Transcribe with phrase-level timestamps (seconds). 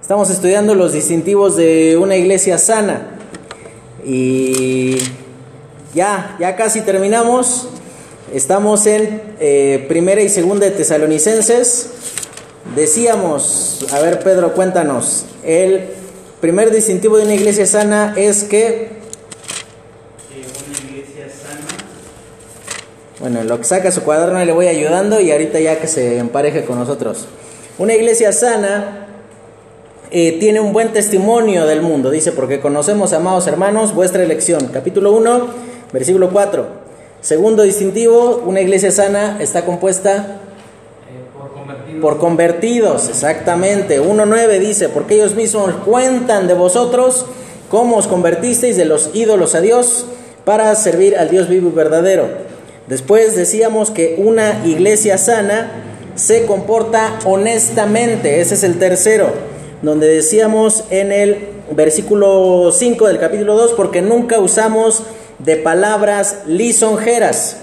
[0.00, 3.18] Estamos estudiando los distintivos de una iglesia sana.
[4.04, 4.98] Y
[5.94, 7.68] ya, ya casi terminamos.
[8.32, 11.90] Estamos en eh, primera y segunda de Tesalonicenses.
[12.76, 15.88] Decíamos, a ver Pedro, cuéntanos, el
[16.40, 18.90] primer distintivo de una iglesia sana es que...
[20.30, 21.66] una iglesia sana.
[23.18, 26.18] Bueno, en lo que saca su cuaderno le voy ayudando y ahorita ya que se
[26.18, 27.26] empareje con nosotros.
[27.78, 29.05] Una iglesia sana
[30.18, 32.10] eh, tiene un buen testimonio del mundo.
[32.10, 34.70] Dice, porque conocemos, amados hermanos, vuestra elección.
[34.72, 35.46] Capítulo 1,
[35.92, 36.66] versículo 4.
[37.20, 40.40] Segundo distintivo, una iglesia sana está compuesta
[42.00, 43.10] por convertidos.
[43.10, 44.00] exactamente.
[44.00, 47.26] 1.9 dice, porque ellos mismos cuentan de vosotros
[47.70, 50.06] cómo os convertisteis de los ídolos a Dios
[50.46, 52.26] para servir al Dios vivo y verdadero.
[52.86, 55.72] Después decíamos que una iglesia sana
[56.14, 59.55] se comporta honestamente, ese es el tercero,
[59.86, 65.04] donde decíamos en el versículo 5 del capítulo 2, porque nunca usamos
[65.38, 67.58] de palabras lisonjeras.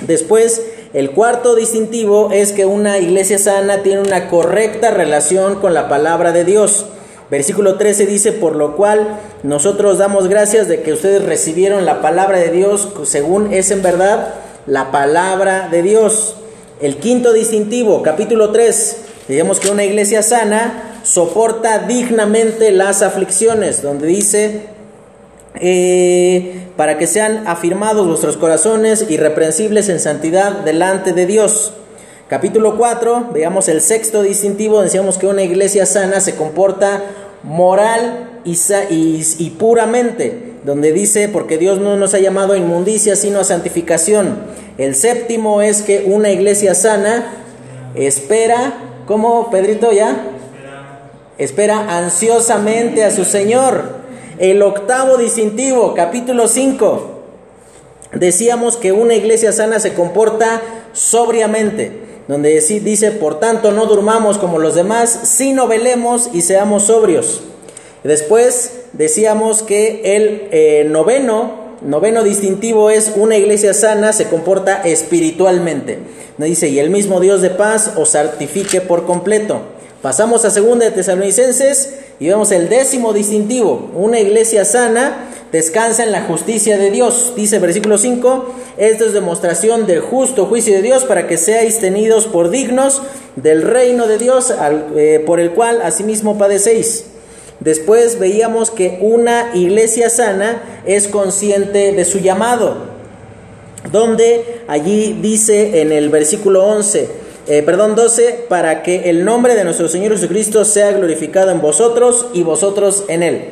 [0.00, 0.60] Después,
[0.92, 6.32] el cuarto distintivo es que una iglesia sana tiene una correcta relación con la palabra
[6.32, 6.86] de Dios.
[7.30, 12.38] Versículo 13 dice, por lo cual nosotros damos gracias de que ustedes recibieron la palabra
[12.38, 14.34] de Dios según es en verdad
[14.66, 16.34] la palabra de Dios.
[16.80, 18.96] El quinto distintivo, capítulo 3,
[19.28, 24.62] digamos que una iglesia sana soporta dignamente las aflicciones, donde dice,
[25.54, 31.72] eh, para que sean afirmados vuestros corazones irreprensibles en santidad delante de Dios.
[32.28, 37.04] Capítulo 4, veamos el sexto distintivo, decíamos que una iglesia sana se comporta
[37.44, 43.44] moral y, puramente, donde dice, porque Dios no nos ha llamado a inmundicia, sino a
[43.44, 44.38] santificación.
[44.76, 47.26] El séptimo es que una iglesia sana
[47.94, 48.74] espera,
[49.06, 50.32] ¿cómo Pedrito ya?
[51.38, 54.06] Espera ansiosamente a su Señor.
[54.38, 57.10] El octavo distintivo, capítulo 5,
[58.14, 60.62] decíamos que una iglesia sana se comporta
[60.94, 61.92] sobriamente,
[62.26, 67.42] donde dice, por tanto no durmamos como los demás, sino velemos y seamos sobrios.
[68.02, 75.98] Después decíamos que el eh, noveno, noveno distintivo es una iglesia sana se comporta espiritualmente.
[76.38, 79.75] Dice, y el mismo Dios de paz os santifique por completo.
[80.06, 83.90] Pasamos a segunda de Tesalonicenses y vemos el décimo distintivo.
[83.92, 87.32] Una iglesia sana descansa en la justicia de Dios.
[87.34, 92.28] Dice versículo 5, esto es demostración del justo juicio de Dios para que seáis tenidos
[92.28, 93.02] por dignos
[93.34, 94.54] del reino de Dios
[94.94, 97.06] eh, por el cual asimismo padecéis.
[97.58, 102.76] Después veíamos que una iglesia sana es consciente de su llamado,
[103.90, 109.64] donde allí dice en el versículo 11, eh, perdón, 12, para que el nombre de
[109.64, 113.44] nuestro Señor Jesucristo sea glorificado en vosotros y vosotros en Él.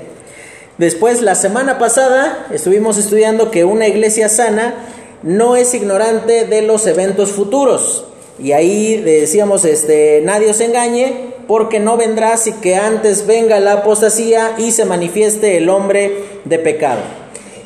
[0.78, 4.75] Después, la semana pasada, estuvimos estudiando que una iglesia sana
[5.22, 8.04] no es ignorante de los eventos futuros.
[8.43, 13.75] Y ahí decíamos, este, nadie os engañe, porque no vendrá si que antes venga la
[13.75, 17.00] apostasía y se manifieste el hombre de pecado.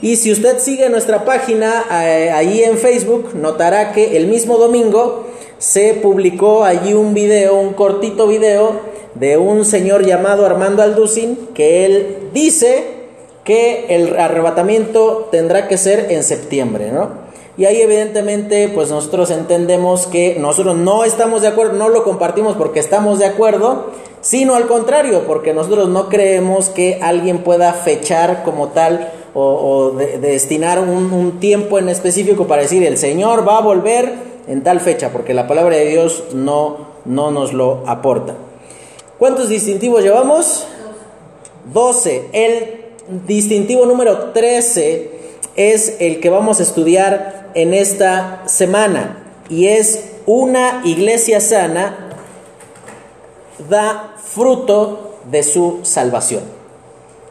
[0.02, 5.26] Y si usted sigue nuestra página eh, ahí en Facebook, notará que el mismo domingo
[5.58, 8.80] se publicó allí un video, un cortito video
[9.14, 12.98] de un señor llamado Armando Alducin, que él dice
[13.44, 17.28] que el arrebatamiento tendrá que ser en septiembre, ¿no?
[17.56, 22.56] Y ahí evidentemente pues nosotros entendemos que nosotros no estamos de acuerdo, no lo compartimos
[22.56, 23.86] porque estamos de acuerdo,
[24.20, 29.90] sino al contrario, porque nosotros no creemos que alguien pueda fechar como tal o, o
[29.90, 34.62] de, de destinar un tiempo en específico para decir el Señor va a volver en
[34.62, 38.34] tal fecha, porque la palabra de Dios no, no nos lo aporta.
[39.18, 40.66] ¿Cuántos distintivos llevamos?
[41.72, 42.30] 12.
[42.32, 42.84] El
[43.26, 45.10] distintivo número 13
[45.56, 52.08] es el que vamos a estudiar en esta semana y es una iglesia sana
[53.68, 56.42] da fruto de su salvación.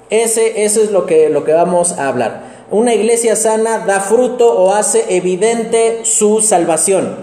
[0.09, 2.56] Ese, eso es lo que, lo que vamos a hablar.
[2.69, 7.15] Una iglesia sana da fruto o hace evidente su salvación.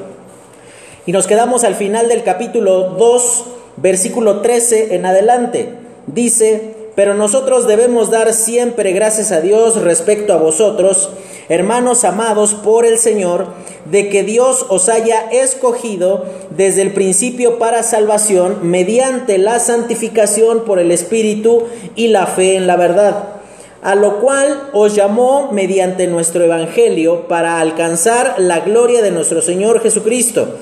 [1.05, 3.44] Y nos quedamos al final del capítulo 2,
[3.76, 5.69] versículo 13 en adelante.
[6.06, 11.11] Dice, pero nosotros debemos dar siempre gracias a Dios respecto a vosotros,
[11.50, 13.49] hermanos amados por el Señor,
[13.85, 16.25] de que Dios os haya escogido
[16.56, 21.64] desde el principio para salvación mediante la santificación por el Espíritu
[21.96, 23.33] y la fe en la verdad
[23.84, 29.81] a lo cual os llamó mediante nuestro Evangelio para alcanzar la gloria de nuestro Señor
[29.81, 30.56] Jesucristo.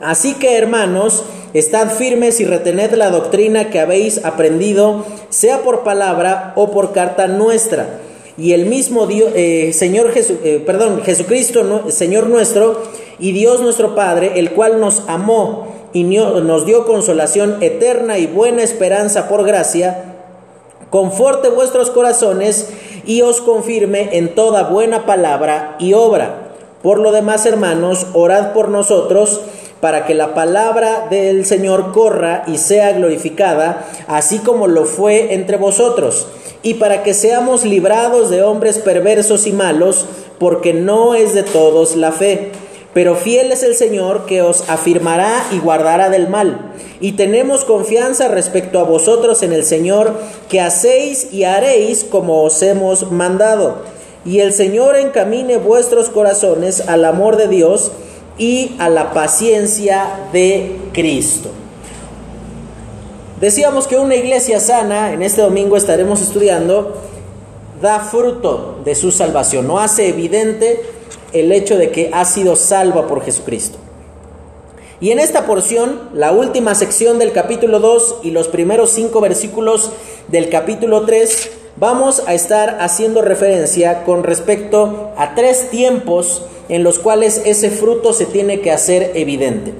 [0.00, 1.24] Así que, hermanos,
[1.56, 7.28] Estad firmes y retened la doctrina que habéis aprendido, sea por palabra o por carta
[7.28, 8.00] nuestra.
[8.36, 12.82] Y el mismo Dios, eh, Señor eh, perdón, Jesucristo, Señor nuestro,
[13.18, 18.62] y Dios nuestro Padre, el cual nos amó y nos dio consolación eterna y buena
[18.62, 20.15] esperanza por gracia,
[20.96, 22.70] conforte vuestros corazones
[23.04, 26.54] y os confirme en toda buena palabra y obra.
[26.82, 29.42] Por lo demás, hermanos, orad por nosotros
[29.82, 35.58] para que la palabra del Señor corra y sea glorificada, así como lo fue entre
[35.58, 36.28] vosotros,
[36.62, 40.06] y para que seamos librados de hombres perversos y malos,
[40.38, 42.52] porque no es de todos la fe.
[42.96, 46.72] Pero fiel es el Señor que os afirmará y guardará del mal.
[46.98, 50.14] Y tenemos confianza respecto a vosotros en el Señor,
[50.48, 53.82] que hacéis y haréis como os hemos mandado.
[54.24, 57.92] Y el Señor encamine vuestros corazones al amor de Dios
[58.38, 61.50] y a la paciencia de Cristo.
[63.42, 66.96] Decíamos que una iglesia sana, en este domingo estaremos estudiando,
[67.82, 70.95] da fruto de su salvación, no hace evidente
[71.40, 73.78] el hecho de que ha sido salva por Jesucristo.
[75.00, 79.90] Y en esta porción, la última sección del capítulo 2 y los primeros cinco versículos
[80.28, 86.98] del capítulo 3, vamos a estar haciendo referencia con respecto a tres tiempos en los
[86.98, 89.74] cuales ese fruto se tiene que hacer evidente.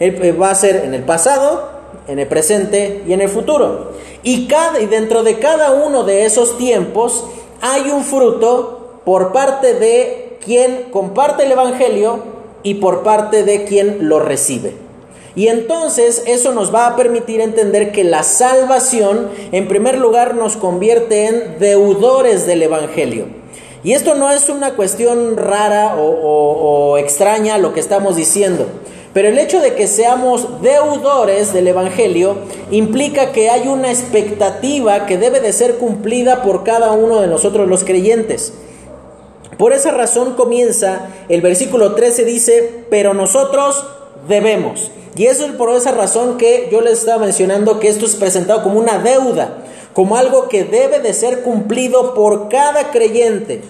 [0.00, 1.70] Eh, va a ser en el pasado,
[2.08, 3.92] en el presente y en el futuro.
[4.22, 7.24] Y, cada, y dentro de cada uno de esos tiempos
[7.60, 12.20] hay un fruto por parte de quien comparte el Evangelio
[12.62, 14.74] y por parte de quien lo recibe.
[15.34, 20.56] Y entonces eso nos va a permitir entender que la salvación en primer lugar nos
[20.56, 23.26] convierte en deudores del Evangelio.
[23.84, 28.66] Y esto no es una cuestión rara o, extraña lo que estamos diciendo.
[29.12, 32.36] Pero el hecho de que seamos deudores del Evangelio
[32.70, 37.68] implica que hay una expectativa que debe de ser cumplida por cada uno de nosotros
[37.68, 38.52] los creyentes.
[39.58, 43.84] Por esa razón comienza el versículo 13 dice, pero nosotros
[44.28, 44.90] debemos.
[45.16, 48.62] Y eso es por esa razón que yo les estaba mencionando que esto es presentado
[48.62, 49.64] como una deuda,
[49.94, 53.62] como algo que debe de ser cumplido por cada creyente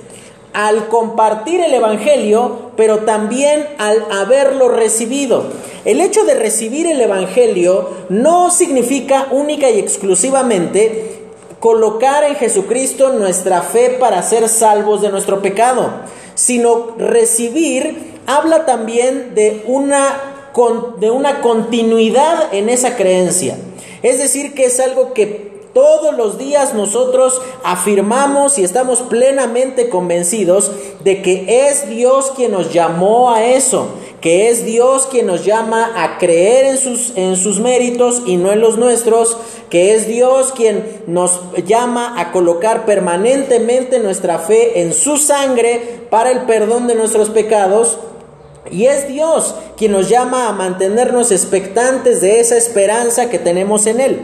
[0.53, 5.45] al compartir el Evangelio, pero también al haberlo recibido.
[5.85, 11.16] El hecho de recibir el Evangelio no significa única y exclusivamente
[11.61, 15.91] colocar en Jesucristo nuestra fe para ser salvos de nuestro pecado,
[16.35, 20.53] sino recibir habla también de una,
[20.99, 23.57] de una continuidad en esa creencia.
[24.03, 30.73] Es decir, que es algo que todos los días nosotros afirmamos y estamos plenamente convencidos
[31.05, 33.89] de que es Dios quien nos llamó a eso,
[34.27, 38.51] que es Dios quien nos llama a creer en sus, en sus méritos y no
[38.51, 39.39] en los nuestros,
[39.71, 46.33] que es Dios quien nos llama a colocar permanentemente nuestra fe en su sangre para
[46.33, 48.01] el perdón de nuestros pecados.
[48.69, 54.01] Y es Dios quien nos llama a mantenernos expectantes de esa esperanza que tenemos en
[54.01, 54.21] Él.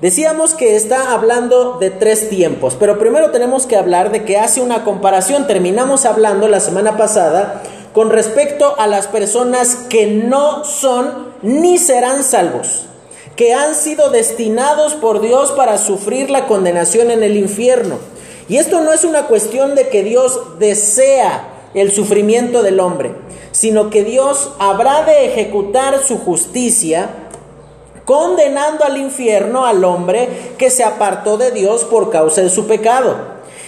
[0.00, 4.60] Decíamos que está hablando de tres tiempos, pero primero tenemos que hablar de que hace
[4.60, 5.48] una comparación.
[5.48, 12.24] Terminamos hablando la semana pasada con respecto a las personas que no son ni serán
[12.24, 12.86] salvos,
[13.36, 17.98] que han sido destinados por Dios para sufrir la condenación en el infierno.
[18.48, 23.14] Y esto no es una cuestión de que Dios desea el sufrimiento del hombre,
[23.52, 27.10] sino que Dios habrá de ejecutar su justicia
[28.04, 33.16] condenando al infierno al hombre que se apartó de Dios por causa de su pecado.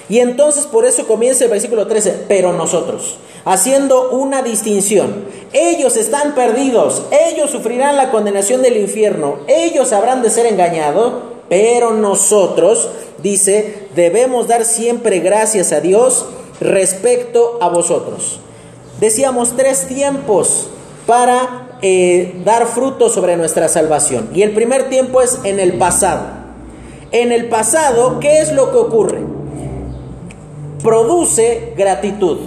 [0.09, 6.35] Y entonces por eso comienza el versículo 13, pero nosotros, haciendo una distinción, ellos están
[6.35, 11.15] perdidos, ellos sufrirán la condenación del infierno, ellos habrán de ser engañados,
[11.49, 12.89] pero nosotros,
[13.23, 16.27] dice, debemos dar siempre gracias a Dios
[16.61, 18.41] respecto a vosotros.
[19.01, 20.69] Decíamos tres tiempos
[21.07, 24.31] para eh, dar fruto sobre nuestra salvación.
[24.35, 26.27] Y el primer tiempo es en el pasado.
[27.11, 29.21] En el pasado, ¿qué es lo que ocurre?
[30.83, 32.39] Produce gratitud.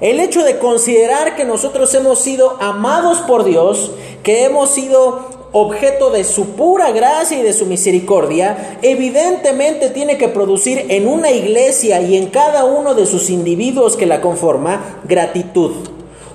[0.00, 6.10] El hecho de considerar que nosotros hemos sido amados por Dios, que hemos sido objeto
[6.10, 12.02] de su pura gracia y de su misericordia, evidentemente tiene que producir en una iglesia
[12.02, 15.72] y en cada uno de sus individuos que la conforma gratitud.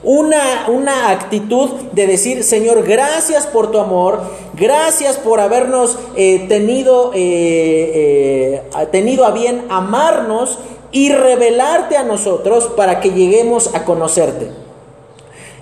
[0.04, 4.22] Una, una actitud de decir, Señor, gracias por tu amor,
[4.56, 10.58] gracias por habernos eh, tenido, eh, eh, tenido a bien amarnos
[10.92, 14.52] y revelarte a nosotros para que lleguemos a conocerte.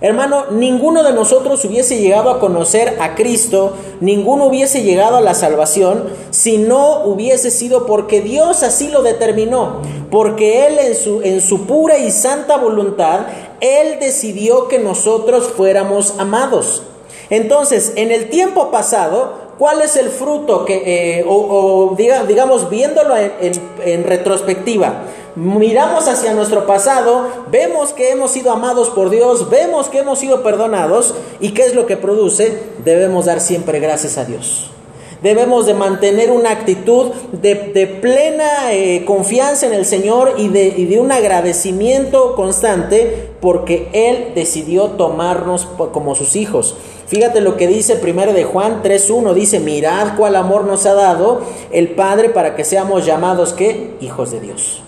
[0.01, 5.33] Hermano, ninguno de nosotros hubiese llegado a conocer a Cristo, ninguno hubiese llegado a la
[5.33, 11.41] salvación si no hubiese sido porque Dios así lo determinó, porque Él en su, en
[11.41, 13.27] su pura y santa voluntad,
[13.59, 16.83] Él decidió que nosotros fuéramos amados.
[17.29, 24.03] Entonces, en el tiempo pasado, ¿cuál es el fruto que, eh, o, digamos, viéndolo en
[24.03, 25.03] retrospectiva?
[25.35, 30.43] miramos hacia nuestro pasado, vemos que hemos sido amados por Dios, vemos que hemos sido
[30.43, 34.71] perdonados y qué es lo que produce, debemos dar siempre gracias a Dios.
[35.21, 41.11] Debemos de mantener una actitud de, plena eh, confianza en el Señor y de, un
[41.11, 46.75] agradecimiento constante porque Él decidió tomarnos como sus hijos.
[47.07, 51.41] Fíjate lo que dice 1 de Juan 3.1, dice, mirad cuál amor nos ha dado
[51.71, 53.95] el Padre para que seamos llamados, ¿qué?
[53.99, 54.83] Hijos de Dios.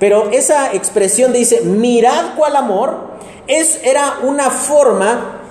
[0.00, 2.96] Pero esa expresión dice, mirad cuál amor,
[3.46, 5.42] es, era una forma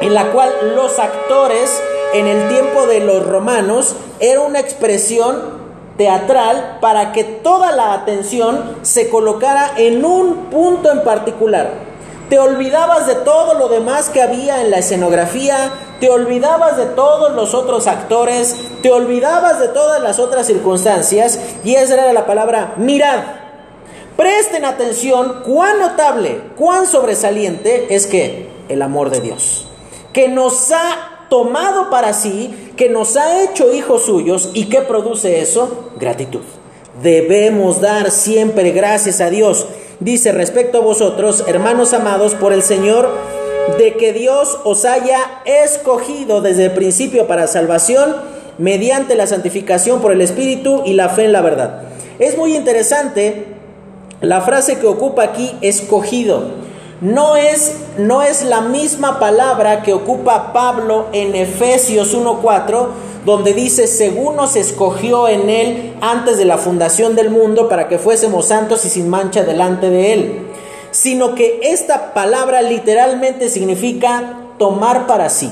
[0.00, 1.80] en la cual los actores
[2.18, 5.66] en el tiempo de los romanos era una expresión
[5.98, 11.70] teatral para que toda la atención se colocara en un punto en particular.
[12.30, 17.32] Te olvidabas de todo lo demás que había en la escenografía, te olvidabas de todos
[17.32, 22.74] los otros actores, te olvidabas de todas las otras circunstancias y esa era la palabra
[22.78, 23.20] mirad.
[24.16, 29.68] Presten atención cuán notable, cuán sobresaliente es que el amor de Dios,
[30.14, 35.40] que nos ha tomado para sí, que nos ha hecho hijos suyos y que produce
[35.40, 36.42] eso, gratitud.
[37.02, 39.66] Debemos dar siempre gracias a Dios.
[40.00, 43.08] Dice respecto a vosotros, hermanos amados por el Señor,
[43.78, 48.16] de que Dios os haya escogido desde el principio para salvación
[48.58, 51.82] mediante la santificación por el Espíritu y la fe en la verdad.
[52.18, 53.44] Es muy interesante
[54.20, 56.65] la frase que ocupa aquí, escogido,
[57.00, 62.86] no es, no es la misma palabra que ocupa Pablo en Efesios 1.4,
[63.24, 67.98] donde dice, según nos escogió en él antes de la fundación del mundo para que
[67.98, 70.46] fuésemos santos y sin mancha delante de él,
[70.90, 75.50] sino que esta palabra literalmente significa tomar para sí.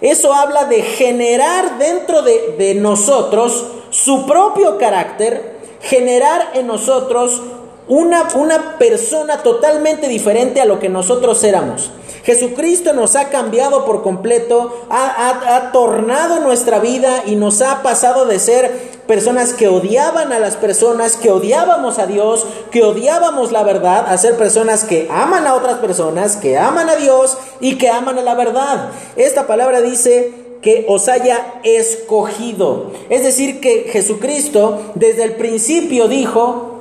[0.00, 7.42] Eso habla de generar dentro de, de nosotros su propio carácter, generar en nosotros
[7.88, 11.90] una, una persona totalmente diferente a lo que nosotros éramos.
[12.24, 18.24] Jesucristo nos ha cambiado por completo, ha, ha, tornado nuestra vida y nos ha pasado
[18.24, 23.62] de ser personas que odiaban a las personas, que odiábamos a Dios, que odiábamos la
[23.62, 27.90] verdad, a ser personas que aman a otras personas, que aman a Dios y que
[27.90, 28.88] aman a la verdad.
[29.16, 32.90] Esta palabra dice que os haya escogido.
[33.10, 36.73] Es decir, que Jesucristo desde el principio dijo,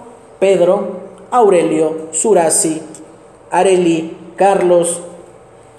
[0.43, 0.87] Pedro,
[1.31, 2.81] Aurelio, Surasi,
[3.49, 4.99] Areli, Carlos,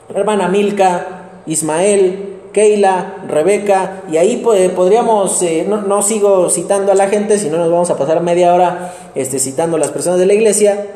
[0.08, 7.38] hermana Milka, Ismael, Keila, Rebeca, y ahí podríamos, eh, no, sigo citando a la gente,
[7.38, 10.32] si no nos vamos a pasar media hora este, citando a las personas de la
[10.32, 10.86] iglesia,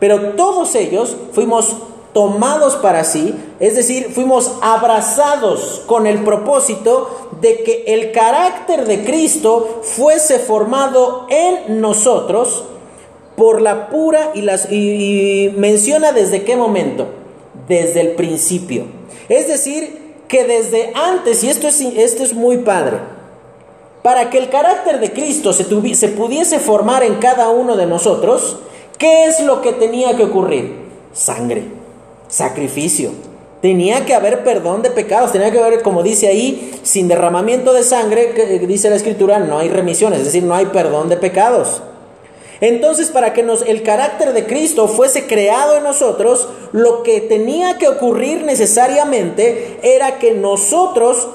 [0.00, 1.76] pero todos ellos fuimos
[2.14, 9.04] tomados para sí, es decir, fuimos abrazados con el propósito de que el carácter de
[9.04, 12.64] Cristo fuese formado en nosotros,
[13.38, 17.06] por la pura y, las, y, menciona desde qué momento,
[17.68, 18.86] desde el principio.
[19.28, 22.98] Es decir, que desde antes, y esto es, esto es muy padre,
[24.02, 25.64] para que el carácter de Cristo se,
[25.94, 28.58] se pudiese formar en cada uno de nosotros,
[28.98, 30.74] ¿qué es lo que tenía que ocurrir?
[31.12, 31.62] Sangre,
[32.26, 33.12] sacrificio.
[33.62, 37.84] Tenía que haber perdón de pecados, tenía que haber, como dice ahí, sin derramamiento de
[37.84, 41.82] sangre, que dice la escritura, no hay remisión, es decir, no hay perdón de pecados.
[42.60, 47.88] Entonces, para que el carácter de Cristo fuese creado en nosotros, lo que tenía que
[47.88, 51.28] ocurrir necesariamente era que nosotros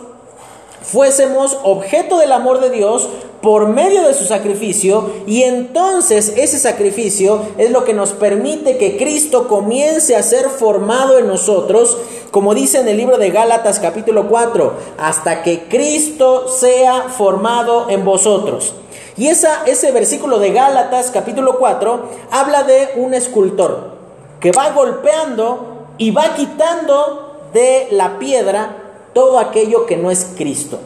[0.81, 3.07] fuésemos objeto del amor de Dios
[3.41, 8.97] por medio de su sacrificio y entonces ese sacrificio es lo que nos permite que
[8.97, 11.97] Cristo comience a ser formado en nosotros,
[12.31, 18.05] como dice en el libro de Gálatas capítulo 4, hasta que Cristo sea formado en
[18.05, 18.75] vosotros.
[19.15, 23.93] Y ese versículo de Gálatas capítulo 4 habla de un escultor
[24.39, 28.75] que va golpeando y va quitando de la piedra
[29.13, 30.79] todo aquello que no es Cristo,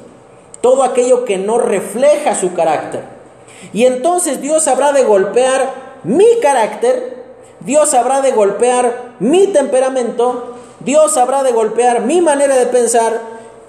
[0.59, 3.03] todo aquello que no refleja su carácter.
[3.71, 7.23] Y entonces Dios habrá de golpear mi carácter,
[7.61, 13.21] Dios habrá de golpear mi temperamento, Dios habrá de golpear mi manera de pensar,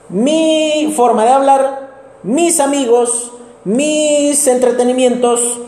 [0.09, 1.89] mi forma de hablar,
[2.25, 3.33] mis amigos,
[3.65, 5.61] mis entretenimientos,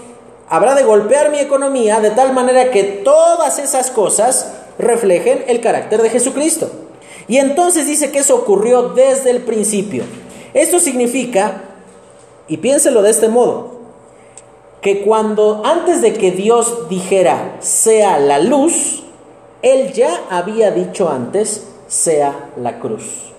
[0.49, 6.03] habrá de golpear mi economía de tal manera que todas esas cosas reflejen el carácter
[6.03, 6.71] de Jesucristo.
[7.29, 10.05] Y entonces dice que eso ocurrió desde el principio.
[10.55, 11.63] Esto significa,
[12.49, 13.81] y piénselo de este modo,
[14.81, 19.05] que cuando antes de que Dios dijera sea la luz,
[19.63, 23.30] Él ya había dicho antes sea la cruz.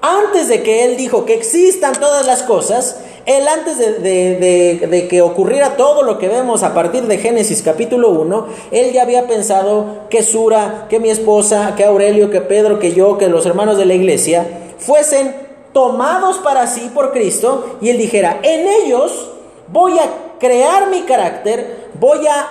[0.00, 5.76] Antes de que Él dijo que existan todas las cosas, Él antes de, que ocurriera
[5.76, 10.22] todo lo que vemos a partir de Génesis capítulo 1, Él ya había pensado que
[10.22, 13.94] Sura, que mi esposa, que Aurelio, que Pedro, que yo, que los hermanos de la
[13.94, 14.46] iglesia
[14.78, 15.34] fuesen
[15.72, 19.30] tomados para sí por Cristo y Él dijera, en ellos
[19.66, 22.48] voy a crear mi carácter, voy a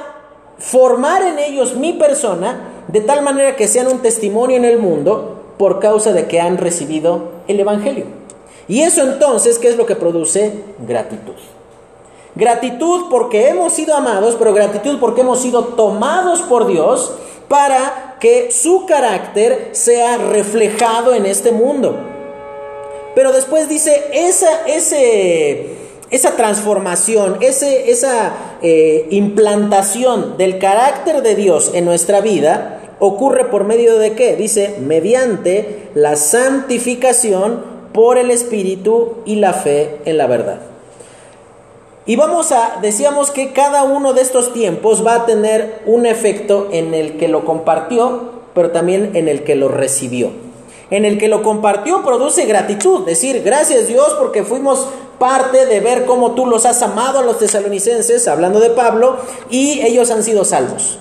[0.57, 5.37] formar en ellos mi persona, de tal manera que sean un testimonio en el mundo
[5.57, 8.05] por causa de que han recibido el Evangelio.
[8.67, 10.63] Y eso entonces, ¿qué es lo que produce?
[10.79, 11.35] Gratitud.
[12.35, 17.13] Gratitud porque hemos sido amados, pero gratitud porque hemos sido tomados por Dios
[17.47, 21.97] para que su carácter sea reflejado en este mundo.
[23.15, 25.77] Pero después dice, esa, ese,
[26.11, 33.63] esa transformación, ese, esa eh, implantación del carácter de Dios en nuestra vida ocurre por
[33.63, 34.35] medio de qué?
[34.35, 37.63] Dice, mediante la santificación
[37.93, 40.59] por el Espíritu y la fe en la verdad.
[42.05, 46.69] Y vamos a, decíamos que cada uno de estos tiempos va a tener un efecto
[46.71, 50.31] en el que lo compartió, pero también en el que lo recibió.
[50.89, 54.87] En el que lo compartió produce gratitud, decir, gracias Dios porque fuimos
[55.19, 59.17] parte de ver cómo tú los has amado a los tesalonicenses, hablando de Pablo,
[59.49, 60.99] y ellos han sido salvos.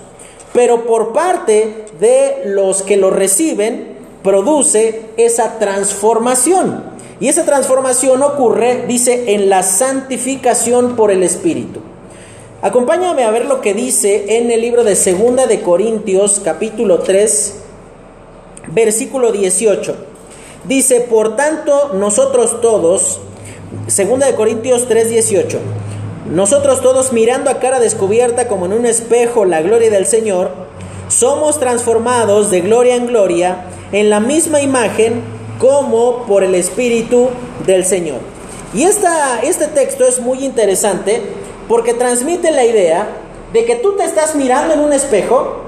[0.57, 3.89] Pero por parte de los que lo reciben,
[4.23, 6.83] produce esa transformación.
[7.21, 11.81] Y esa transformación ocurre, dice, en la santificación por el Espíritu.
[12.63, 17.55] Acompáñame a ver lo que dice en el libro de Segunda de Corintios, capítulo 3,
[18.69, 19.95] versículo 18.
[20.65, 23.21] Dice, por tanto, nosotros todos,
[23.89, 25.59] Segunda de Corintios 3:18.
[26.31, 30.51] Nosotros todos mirando a cara descubierta como en un espejo la gloria del Señor,
[31.09, 35.23] somos transformados de gloria en gloria en la misma imagen
[35.61, 37.29] como por el Espíritu
[37.65, 38.19] del Señor.
[38.75, 41.23] Y esta, este texto es muy interesante
[41.69, 43.07] porque transmite la idea
[43.53, 45.63] de que tú te estás mirando en un espejo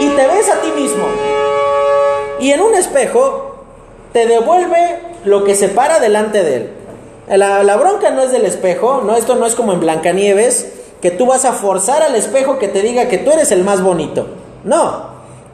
[0.00, 1.04] y te ves a ti mismo.
[2.40, 3.64] Y en un espejo
[4.12, 6.70] te devuelve lo que se para delante de él.
[7.28, 11.26] La, bronca no es del espejo, no, esto no es como en Blancanieves, que tú
[11.26, 14.26] vas a forzar al espejo que te diga que tú eres el más bonito.
[14.64, 15.06] No,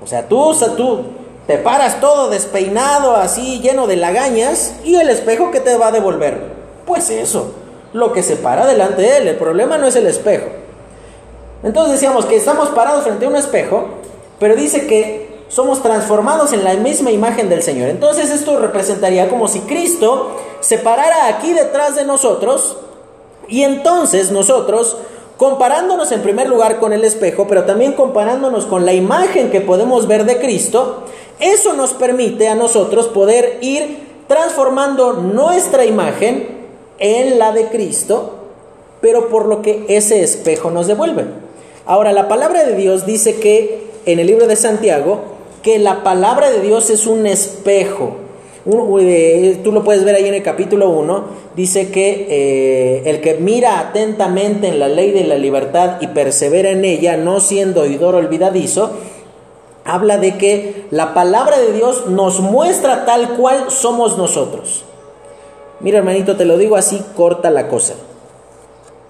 [0.03, 1.05] o sea, tú, tú
[1.47, 5.93] te paras todo despeinado, así lleno de lagañas, y el espejo que te va a
[5.93, 6.59] devolver.
[6.87, 7.53] Pues eso,
[7.93, 10.47] lo que se para delante de él, el problema no es el espejo.
[11.63, 13.89] Entonces decíamos que estamos parados frente a un espejo,
[14.39, 17.89] pero dice que somos transformados en la misma imagen del Señor.
[17.89, 22.77] Entonces esto representaría como si Cristo se parara aquí detrás de nosotros
[23.49, 24.97] y entonces nosotros,
[25.39, 30.07] comparándonos en primer lugar con el espejo, pero también comparándonos con la imagen que podemos
[30.07, 31.05] ver de Cristo,
[31.41, 36.59] eso nos permite a nosotros poder ir transformando nuestra imagen
[36.99, 38.35] en la de Cristo,
[39.01, 41.25] pero por lo que ese espejo nos devuelve.
[41.87, 45.38] Ahora, la palabra de Dios dice que en el libro de Santiago,
[45.69, 48.17] que la palabra de Dios es un espejo.
[48.65, 51.25] Tú lo puedes ver ahí en el capítulo 1,
[51.57, 56.71] dice que eh, el que mira atentamente en la ley de la libertad y persevera
[56.71, 58.93] en ella, no siendo oidor olvidadizo,
[59.85, 64.87] habla de que la palabra de Dios nos muestra tal cual somos nosotros.
[65.81, 67.93] Mira hermanito, te lo digo así, corta la cosa.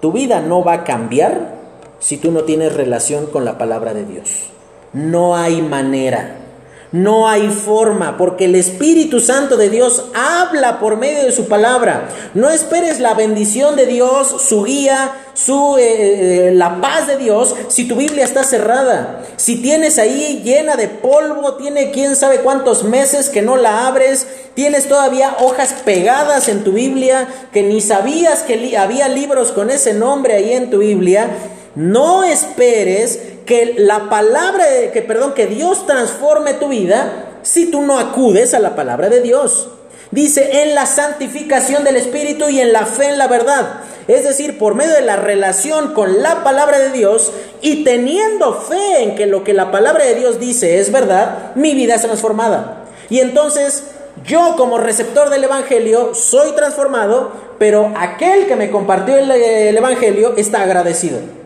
[0.01, 1.55] Tu vida no va a cambiar
[1.99, 4.49] si tú no tienes relación con la palabra de Dios.
[4.91, 6.47] No hay manera.
[6.91, 12.09] No hay forma, porque el Espíritu Santo de Dios habla por medio de su palabra.
[12.33, 17.55] No esperes la bendición de Dios, su guía, su, eh, eh, la paz de Dios,
[17.67, 19.23] si tu Biblia está cerrada.
[19.35, 24.25] Si tienes ahí llena de polvo, tiene quién sabe cuántos meses que no la abres,
[24.55, 29.93] tienes todavía hojas pegadas en tu Biblia, que ni sabías que había libros con ese
[29.93, 31.29] nombre ahí en tu Biblia.
[31.75, 37.97] No esperes que la palabra, que perdón, que Dios transforme tu vida si tú no
[37.97, 39.69] acudes a la palabra de Dios.
[40.11, 43.79] Dice, en la santificación del Espíritu y en la fe en la verdad.
[44.07, 49.01] Es decir, por medio de la relación con la palabra de Dios y teniendo fe
[49.01, 52.85] en que lo que la palabra de Dios dice es verdad, mi vida es transformada.
[53.09, 53.85] Y entonces
[54.27, 60.35] yo como receptor del Evangelio soy transformado, pero aquel que me compartió el, el Evangelio
[60.37, 61.39] está agradecido.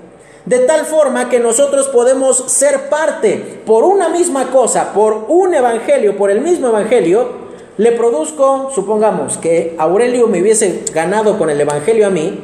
[0.46, 6.18] De tal forma que nosotros podemos ser parte por una misma cosa, por un evangelio,
[6.18, 7.44] por el mismo evangelio.
[7.78, 12.40] Le produzco, supongamos que Aurelio me hubiese ganado con el evangelio a mí,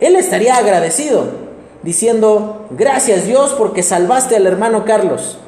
[0.00, 1.24] él estaría agradecido,
[1.82, 5.38] diciendo, gracias Dios porque salvaste al hermano Carlos.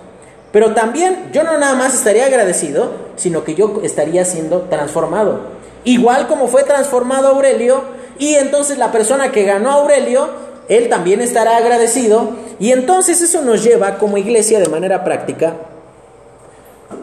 [0.53, 5.41] Pero también yo no nada más estaría agradecido, sino que yo estaría siendo transformado.
[5.85, 7.83] Igual como fue transformado Aurelio,
[8.19, 10.29] y entonces la persona que ganó a Aurelio,
[10.69, 12.31] él también estará agradecido.
[12.59, 15.57] Y entonces eso nos lleva como iglesia de manera práctica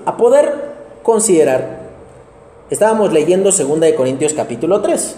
[0.05, 0.53] a poder
[1.03, 1.79] considerar.
[2.69, 5.15] Estábamos leyendo 2 de Corintios capítulo 3.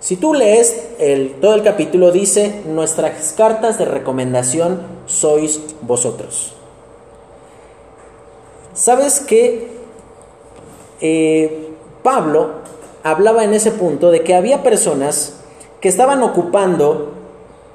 [0.00, 6.54] Si tú lees el, todo el capítulo, dice, nuestras cartas de recomendación sois vosotros.
[8.74, 9.68] ¿Sabes que
[11.00, 11.68] eh,
[12.02, 12.62] Pablo
[13.04, 15.34] hablaba en ese punto de que había personas
[15.80, 17.21] que estaban ocupando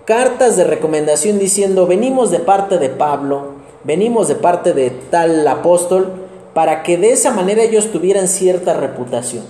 [0.08, 6.14] cartas de recomendación diciendo, venimos de parte de Pablo, venimos de parte de tal apóstol,
[6.54, 9.44] para que de esa manera ellos tuvieran cierta reputación.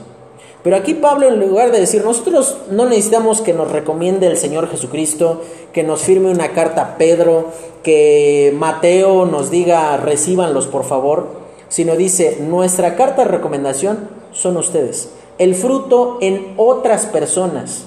[0.63, 4.67] Pero aquí Pablo, en lugar de decir, nosotros no necesitamos que nos recomiende el Señor
[4.67, 5.43] Jesucristo,
[5.73, 7.51] que nos firme una carta a Pedro,
[7.83, 11.27] que Mateo nos diga, recíbanlos por favor,
[11.69, 17.85] sino dice, nuestra carta de recomendación son ustedes, el fruto en otras personas.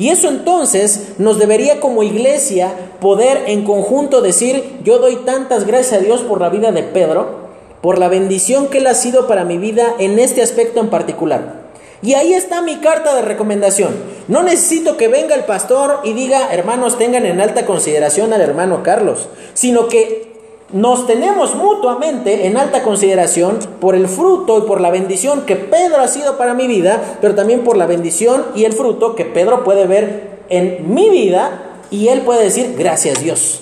[0.00, 6.00] Y eso entonces nos debería como iglesia poder en conjunto decir, yo doy tantas gracias
[6.00, 7.50] a Dios por la vida de Pedro,
[7.82, 11.60] por la bendición que él ha sido para mi vida en este aspecto en particular.
[12.00, 13.94] Y ahí está mi carta de recomendación.
[14.26, 18.82] No necesito que venga el pastor y diga, hermanos, tengan en alta consideración al hermano
[18.82, 20.29] Carlos, sino que
[20.72, 26.00] nos tenemos mutuamente en alta consideración por el fruto y por la bendición que Pedro
[26.00, 29.64] ha sido para mi vida, pero también por la bendición y el fruto que Pedro
[29.64, 33.60] puede ver en mi vida y él puede decir, gracias Dios.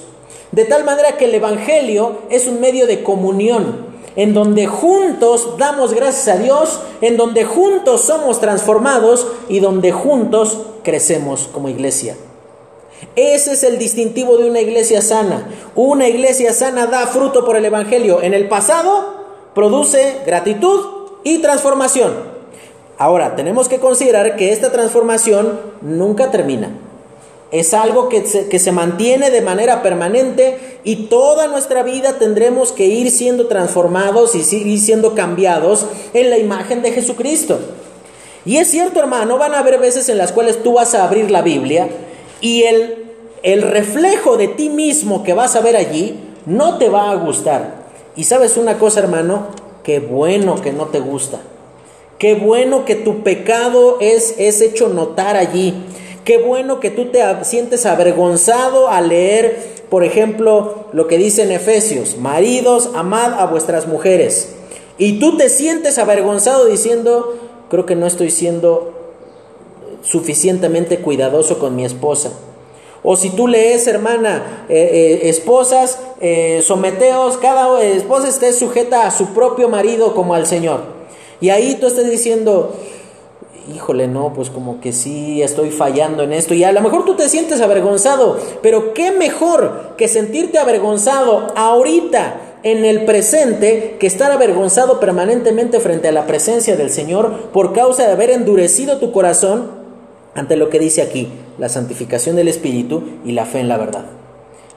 [0.53, 5.95] De tal manera que el Evangelio es un medio de comunión en donde juntos damos
[5.95, 12.17] gracias a Dios, en donde juntos somos transformados y donde juntos crecemos como iglesia.
[13.17, 15.49] Ese es el distintivo de una iglesia sana.
[15.75, 18.23] Una iglesia sana da fruto por el Evangelio.
[18.23, 19.15] En el pasado
[19.55, 20.81] produce gratitud
[21.25, 22.13] y transformación.
[22.97, 26.71] Ahora, tenemos que considerar que esta transformación nunca termina.
[27.51, 32.73] Es algo que se, que se, mantiene de manera permanente y toda nuestra vida tendremos
[32.73, 37.59] que ir siendo transformados y ir siendo cambiados en la imagen de Jesucristo.
[38.45, 41.31] Y es cierto, hermano, van a haber veces en las cuales tú vas a abrir
[41.31, 41.89] la Biblia
[42.41, 47.11] y el, el reflejo de ti mismo que vas a ver allí no te va
[47.11, 47.87] a gustar.
[48.17, 49.49] Y sabes una cosa, hermano,
[49.83, 51.41] qué bueno que no te gusta.
[52.19, 55.75] Qué bueno que tu pecado es, es hecho notar allí.
[56.25, 61.53] Qué bueno que tú te sientes avergonzado al leer, por ejemplo, lo que dice en
[61.53, 64.55] Efesios, maridos, amad a vuestras mujeres.
[64.99, 67.39] Y tú te sientes avergonzado diciendo,
[67.71, 68.98] creo que no estoy siendo
[70.09, 72.33] suficientemente cuidadoso con mi esposa.
[73.03, 79.11] O si tú lees, hermana, eh, eh, esposas, eh, someteos, cada esposa esté sujeta a
[79.11, 80.81] su propio marido como al Señor.
[81.41, 82.75] Y ahí tú estás diciendo,
[83.73, 86.55] híjole, no, pues como que sí estoy fallando en esto.
[86.55, 92.41] Y a lo mejor tú te sientes avergonzado, pero qué mejor que sentirte avergonzado ahorita
[92.65, 98.07] en el presente que estar avergonzado permanentemente frente a la presencia del Señor por causa
[98.07, 99.78] de haber endurecido tu corazón
[100.39, 104.05] ante lo que dice aquí, la santificación del Espíritu y la fe en la verdad.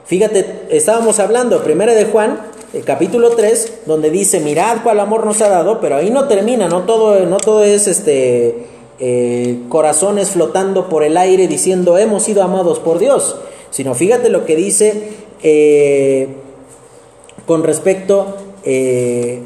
[0.04, 2.40] Fíjate, estábamos hablando, primera de Juan,
[2.72, 6.68] el capítulo 3, donde dice, mirad cuál amor nos ha dado, pero ahí no termina,
[6.68, 8.66] no todo, no todo es este
[8.98, 13.36] eh, corazones flotando por el aire diciendo hemos sido amados por Dios,
[13.70, 15.10] sino fíjate lo que dice
[15.42, 16.28] eh,
[17.46, 19.42] con respecto eh,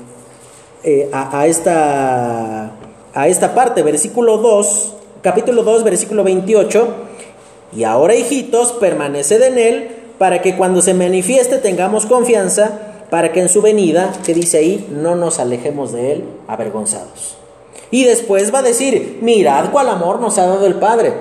[1.12, 2.72] a, esta,
[3.12, 4.94] a esta parte, versículo 2,
[5.26, 6.86] capítulo 2, versículo 28,
[7.76, 13.40] y ahora hijitos, permaneced en él, para que cuando se manifieste tengamos confianza, para que
[13.40, 17.36] en su venida, que dice ahí, no nos alejemos de él avergonzados.
[17.90, 21.14] Y después va a decir, mirad cuál amor nos ha dado el Padre.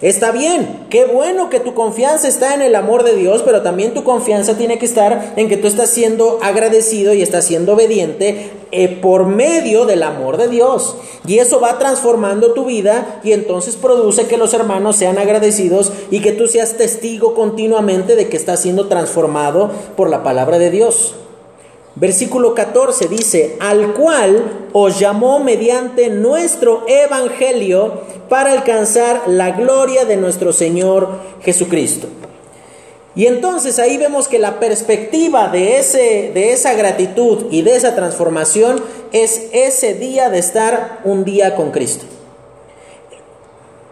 [0.00, 3.94] Está bien, qué bueno que tu confianza está en el amor de Dios, pero también
[3.94, 8.52] tu confianza tiene que estar en que tú estás siendo agradecido y estás siendo obediente
[8.70, 10.94] eh, por medio del amor de Dios.
[11.26, 16.20] Y eso va transformando tu vida y entonces produce que los hermanos sean agradecidos y
[16.20, 21.16] que tú seas testigo continuamente de que estás siendo transformado por la palabra de Dios.
[22.00, 30.16] Versículo 14 dice, al cual os llamó mediante nuestro evangelio para alcanzar la gloria de
[30.16, 31.08] nuestro Señor
[31.42, 32.06] Jesucristo.
[33.16, 37.96] Y entonces ahí vemos que la perspectiva de, ese, de esa gratitud y de esa
[37.96, 38.80] transformación
[39.10, 42.04] es ese día de estar un día con Cristo.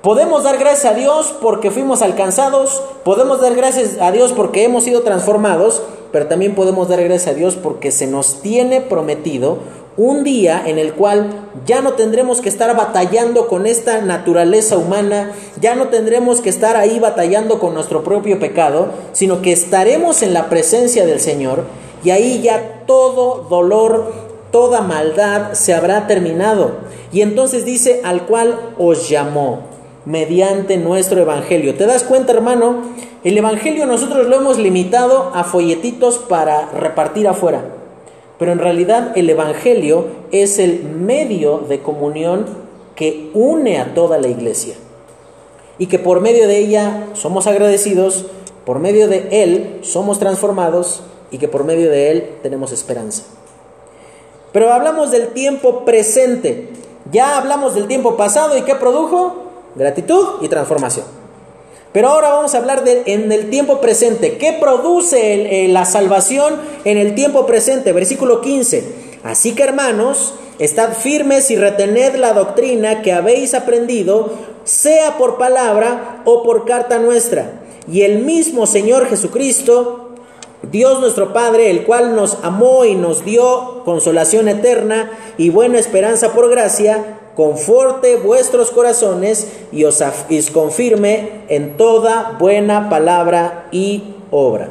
[0.01, 4.85] Podemos dar gracias a Dios porque fuimos alcanzados, podemos dar gracias a Dios porque hemos
[4.85, 5.83] sido transformados,
[6.17, 9.59] pero también podemos dar gracias a Dios porque se nos tiene prometido
[9.99, 15.33] un día en el cual ya no tendremos que estar batallando con esta naturaleza humana,
[15.61, 20.33] ya no tendremos que estar ahí batallando con nuestro propio pecado, sino que estaremos en
[20.33, 21.65] la presencia del Señor
[22.03, 24.15] y ahí ya todo dolor,
[24.53, 26.79] toda maldad se habrá terminado.
[27.13, 29.76] Y entonces dice, al cual os llamó
[30.07, 31.75] mediante nuestro Evangelio.
[31.75, 32.83] ¿Te das cuenta, hermano?
[33.25, 37.65] El Evangelio nosotros lo hemos limitado a folletitos para repartir afuera.
[38.39, 42.47] Pero en realidad el Evangelio es el medio de comunión
[42.95, 44.77] que une a toda la iglesia.
[45.79, 48.27] Y que por medio de ella somos agradecidos,
[48.65, 53.25] por medio de Él somos transformados y que por medio de Él tenemos esperanza.
[54.53, 56.71] Pero hablamos del tiempo presente.
[57.11, 59.46] Ya hablamos del tiempo pasado y ¿qué produjo?
[59.77, 61.05] Gratitud y transformación.
[61.93, 64.37] Pero ahora vamos a hablar de, en el tiempo presente.
[64.37, 67.93] ¿Qué produce eh, la salvación en el tiempo presente?
[67.93, 68.85] Versículo 15.
[69.25, 74.33] Así que hermanos, estad firmes y retened la doctrina que habéis aprendido,
[74.65, 77.63] sea por palabra o por carta nuestra.
[77.91, 80.11] Y el mismo Señor Jesucristo,
[80.71, 86.33] Dios nuestro Padre, el cual nos amó y nos dio consolación eterna y buena esperanza
[86.33, 90.03] por gracia, conforte vuestros corazones y os,
[90.53, 94.71] confirme en toda buena palabra y obra.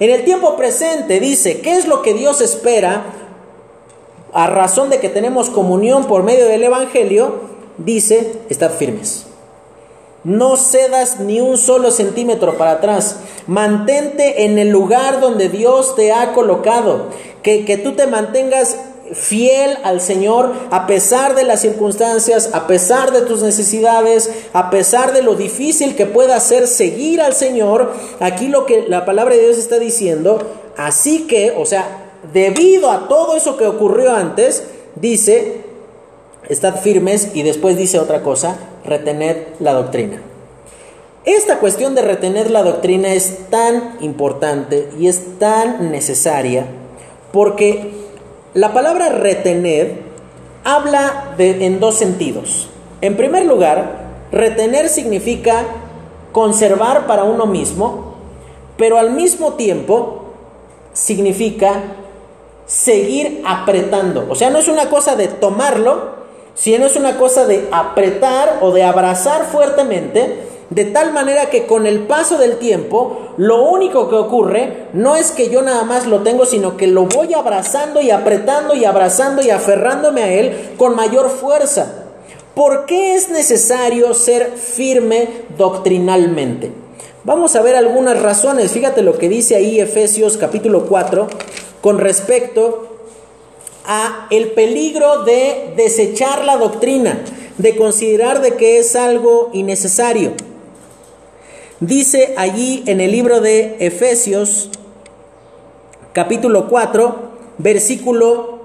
[0.00, 3.04] En el tiempo presente dice, ¿qué es lo que Dios espera
[4.32, 7.34] a razón de que tenemos comunión por medio del Evangelio?
[7.76, 9.26] Dice, estad firmes.
[10.24, 13.16] No cedas ni un solo centímetro para atrás.
[13.46, 17.10] Mantente en el lugar donde Dios te ha colocado.
[17.42, 18.76] Que, que tú te mantengas
[19.12, 25.12] fiel al Señor a pesar de las circunstancias, a pesar de tus necesidades, a pesar
[25.12, 27.92] de lo difícil que pueda ser seguir al Señor.
[28.20, 30.38] Aquí lo que la palabra de Dios está diciendo,
[30.76, 34.64] así que, o sea, debido a todo eso que ocurrió antes,
[34.94, 35.62] dice,
[36.48, 40.22] estad firmes y después dice otra cosa, retened la doctrina.
[41.24, 46.66] Esta cuestión de retener la doctrina es tan importante y es tan necesaria
[47.32, 48.05] porque
[48.56, 49.98] la palabra retener
[50.64, 52.70] habla de, en dos sentidos.
[53.02, 55.62] En primer lugar, retener significa
[56.32, 58.14] conservar para uno mismo,
[58.78, 60.32] pero al mismo tiempo
[60.94, 61.82] significa
[62.64, 64.26] seguir apretando.
[64.30, 66.16] O sea, no es una cosa de tomarlo,
[66.54, 71.86] sino es una cosa de apretar o de abrazar fuertemente de tal manera que con
[71.86, 76.22] el paso del tiempo, lo único que ocurre no es que yo nada más lo
[76.22, 80.96] tengo, sino que lo voy abrazando y apretando y abrazando y aferrándome a él con
[80.96, 82.04] mayor fuerza.
[82.54, 86.72] ¿Por qué es necesario ser firme doctrinalmente?
[87.22, 88.72] Vamos a ver algunas razones.
[88.72, 91.28] Fíjate lo que dice ahí Efesios capítulo 4
[91.80, 92.88] con respecto
[93.84, 97.20] a el peligro de desechar la doctrina,
[97.58, 100.32] de considerar de que es algo innecesario.
[101.80, 104.70] Dice allí en el libro de Efesios,
[106.14, 107.16] capítulo 4,
[107.58, 108.60] versículo,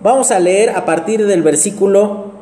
[0.00, 2.32] vamos a leer a partir del versículo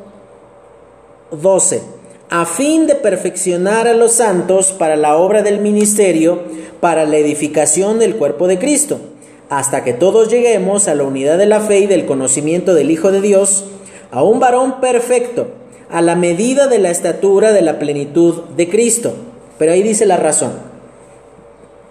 [1.32, 1.82] 12,
[2.30, 6.44] a fin de perfeccionar a los santos para la obra del ministerio,
[6.78, 9.00] para la edificación del cuerpo de Cristo,
[9.48, 13.10] hasta que todos lleguemos a la unidad de la fe y del conocimiento del Hijo
[13.10, 13.64] de Dios,
[14.12, 15.48] a un varón perfecto,
[15.94, 19.14] a la medida de la estatura de la plenitud de Cristo.
[19.58, 20.54] Pero ahí dice la razón.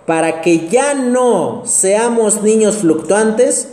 [0.05, 3.69] Para que ya no seamos niños fluctuantes,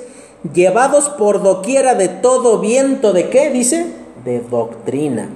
[0.54, 3.86] llevados por doquiera de todo viento de qué, dice?
[4.24, 5.28] De doctrina.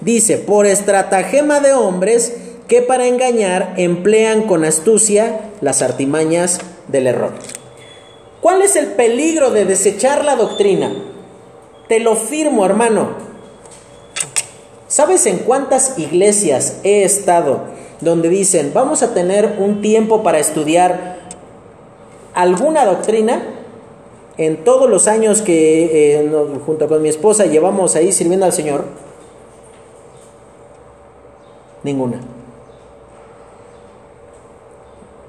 [0.00, 7.30] Dice, por estratagema de hombres que para engañar emplean con astucia las artimañas del error.
[8.40, 10.92] ¿Cuál es el peligro de desechar la doctrina?
[11.86, 13.31] Te lo firmo, hermano.
[14.92, 17.62] ¿Sabes en cuántas iglesias he estado
[18.02, 21.16] donde dicen, vamos a tener un tiempo para estudiar
[22.34, 23.42] alguna doctrina?
[24.36, 26.30] En todos los años que eh,
[26.66, 28.84] junto con mi esposa llevamos ahí sirviendo al Señor,
[31.82, 32.20] ninguna.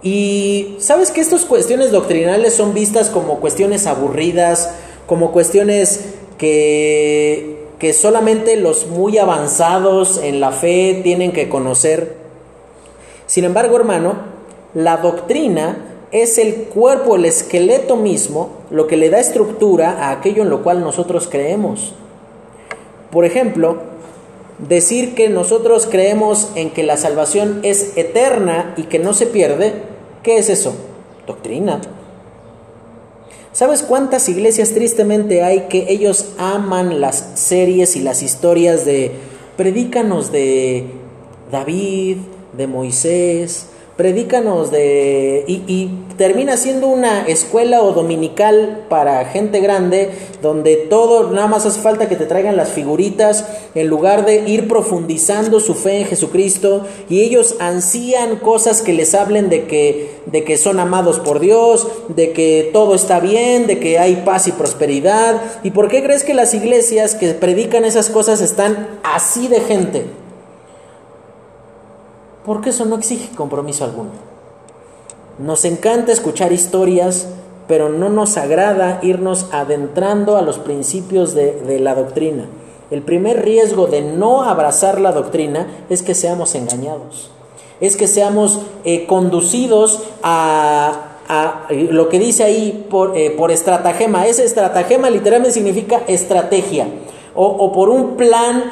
[0.02, 4.72] Y sabes que estas cuestiones doctrinales son vistas como cuestiones aburridas,
[5.08, 12.16] como cuestiones que que solamente los muy avanzados en la fe tienen que conocer.
[13.26, 14.16] Sin embargo, hermano,
[14.74, 20.44] la doctrina es el cuerpo, el esqueleto mismo, lo que le da estructura a aquello
[20.44, 21.94] en lo cual nosotros creemos.
[23.12, 23.78] Por ejemplo,
[24.60, 29.74] decir que nosotros creemos en que la salvación es eterna y que no se pierde,
[30.22, 30.76] ¿qué es eso?
[31.28, 31.82] Doctrina.
[33.54, 39.12] ¿Sabes cuántas iglesias tristemente hay que ellos aman las series y las historias de
[39.56, 40.88] predícanos de
[41.52, 42.18] David,
[42.58, 45.44] de Moisés, predícanos de...
[45.48, 50.12] Y, termina siendo una escuela o dominical para gente grande,
[50.44, 54.68] donde todo, nada más hace falta que te traigan las figuritas, en lugar de ir
[54.68, 60.44] profundizando su fe en Jesucristo, y ellos ansían cosas que les hablen de que, de
[60.44, 64.52] que son amados por Dios, de que todo está bien, de que hay paz y
[64.52, 65.42] prosperidad.
[65.64, 70.23] ¿Y por qué crees que las iglesias que predican esas cosas están así de gente?
[72.46, 74.12] Porque eso no exige compromiso alguno.
[75.40, 77.28] Nos encanta escuchar historias,
[77.68, 82.46] pero no nos agrada irnos adentrando a los principios de, la doctrina.
[82.92, 87.32] El primer riesgo de no abrazar la doctrina es que seamos engañados,
[87.80, 91.10] es que seamos eh, conducidos a,
[91.70, 94.28] lo que dice ahí por, eh, por estratagema.
[94.28, 96.86] Ese estratagema literalmente significa estrategia
[97.34, 98.64] o, o por un plan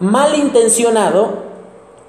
[0.00, 1.49] malintencionado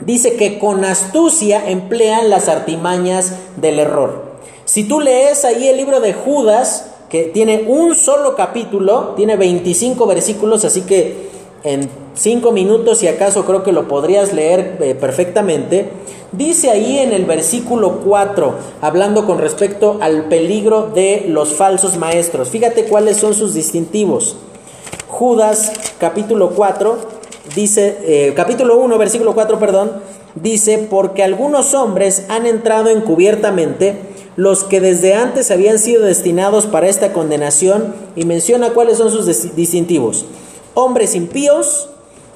[0.06, 4.32] dice que con astucia emplean las artimañas del error.
[4.66, 10.06] Si tú lees ahí el libro de Judas, que tiene un solo capítulo, tiene 25
[10.08, 11.30] versículos, así que
[11.64, 15.90] en 5 minutos, si acaso creo que lo podrías leer eh, perfectamente,
[16.32, 22.50] dice ahí en el versículo 4, hablando con respecto al peligro de los falsos maestros.
[22.50, 24.38] Fíjate cuáles son sus distintivos.
[25.08, 26.98] Judas capítulo 4,
[27.56, 29.92] dice, eh, capítulo 1, versículo 4, perdón,
[30.36, 33.98] dice, porque algunos hombres han entrado encubiertamente,
[34.36, 39.56] los que desde antes habían sido destinados para esta condenación, y menciona cuáles son sus
[39.56, 40.26] distintivos.
[40.74, 41.90] Hombres impíos,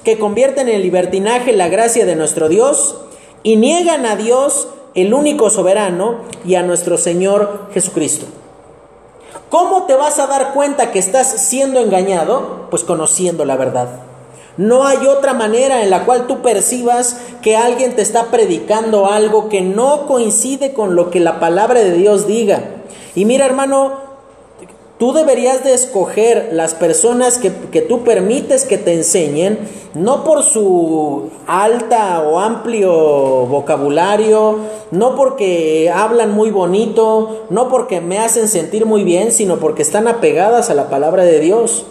[0.04, 2.96] que convierten en libertinaje la gracia de nuestro Dios,
[3.42, 8.26] y niegan a Dios, el único soberano, y a nuestro Señor Jesucristo.
[9.48, 12.66] ¿Cómo te vas a dar cuenta que estás siendo engañado?
[12.68, 13.88] Pues conociendo la verdad.
[14.56, 19.48] No hay otra manera en la cual tú percibas que alguien te está predicando algo
[19.48, 22.62] que no coincide con lo que la palabra de Dios diga.
[23.14, 23.92] Y mira hermano,
[24.98, 29.58] tú deberías de escoger las personas que, que tú permites que te enseñen,
[29.92, 34.58] no por su alta o amplio vocabulario,
[34.90, 40.08] no porque hablan muy bonito, no porque me hacen sentir muy bien, sino porque están
[40.08, 41.84] apegadas a la palabra de Dios.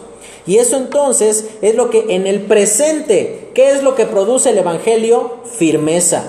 [0.47, 4.57] Y eso entonces es lo que en el presente, ¿qué es lo que produce el
[4.59, 5.39] Evangelio?
[5.57, 6.23] Firmeza,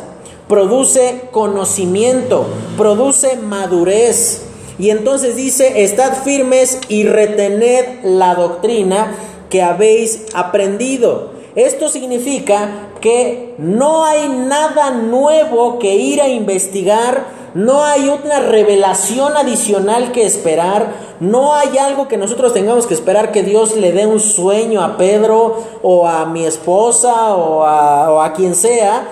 [0.49, 2.47] produce conocimiento,
[2.79, 4.43] produce madurez.
[4.79, 9.17] Y entonces dice, estad firmes y retened la doctrina
[9.51, 11.31] que habéis aprendido.
[11.55, 19.37] Esto significa que no hay nada nuevo que ir a investigar, no hay una revelación
[19.37, 24.07] adicional que esperar, no hay algo que nosotros tengamos que esperar que Dios le dé
[24.07, 29.09] un sueño a Pedro o a mi esposa o a, quien sea,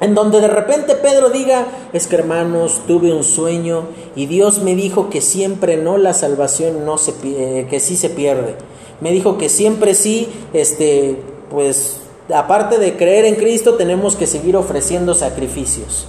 [0.00, 3.82] en donde de repente Pedro diga, es que hermanos, tuve un sueño
[4.14, 8.08] y Dios me dijo que siempre no la salvación no se eh, que sí se
[8.08, 8.54] pierde.
[9.02, 12.00] Me dijo que siempre sí, este, pues
[12.34, 16.06] aparte de creer en Cristo tenemos que seguir ofreciendo sacrificios.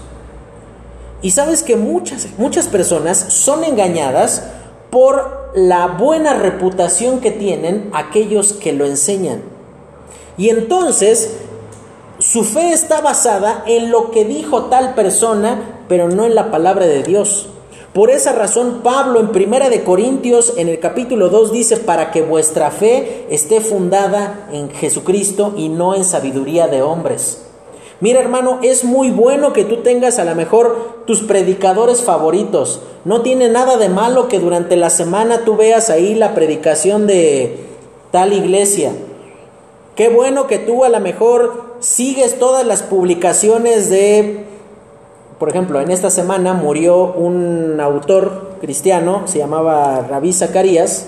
[1.21, 4.43] Y sabes que muchas, muchas personas son engañadas
[4.89, 9.41] por la buena reputación que tienen aquellos que lo enseñan.
[10.37, 11.37] Y entonces
[12.19, 16.85] su fe está basada en lo que dijo tal persona, pero no en la palabra
[16.85, 17.49] de Dios.
[17.97, 22.21] Por esa razón Pablo en Primera de Corintios en el capítulo 2 dice para que
[22.21, 27.47] vuestra fe esté fundada en Jesucristo y no en sabiduría de hombres.
[27.99, 32.81] Mira hermano, es muy bueno que tú tengas a lo mejor tus predicadores favoritos.
[33.03, 37.65] No tiene nada de malo que durante la semana tú veas ahí la predicación de
[38.11, 38.91] tal iglesia.
[39.95, 44.45] Qué bueno que tú a lo mejor sigues todas las publicaciones de,
[45.39, 51.07] por ejemplo, en esta semana murió un autor cristiano, se llamaba Rabí Zacarías,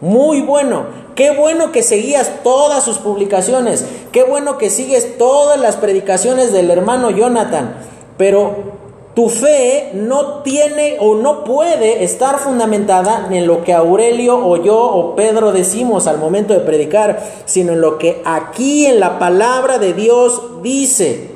[0.00, 0.84] muy bueno.
[1.14, 3.84] Qué bueno que seguías todas sus publicaciones.
[4.12, 7.74] Qué bueno que sigues todas las predicaciones del hermano Jonathan.
[8.16, 8.80] Pero
[9.14, 14.78] tu fe no tiene o no puede estar fundamentada en lo que Aurelio o yo
[14.78, 19.78] o Pedro decimos al momento de predicar, sino en lo que aquí en la palabra
[19.78, 21.29] de Dios dice.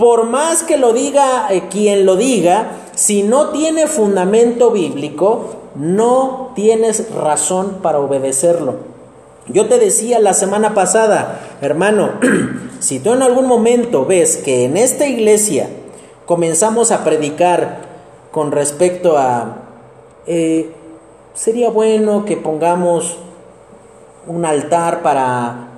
[0.00, 6.52] Por más que lo diga eh, quien lo diga, si no tiene fundamento bíblico, no
[6.54, 8.76] tienes razón para obedecerlo.
[9.46, 12.12] Yo te decía la semana pasada, hermano,
[12.80, 15.68] si tú en algún momento ves que en esta iglesia
[16.24, 17.80] comenzamos a predicar
[18.30, 19.58] con respecto a,
[20.26, 20.72] eh,
[21.34, 23.18] sería bueno que pongamos
[24.26, 25.68] un altar para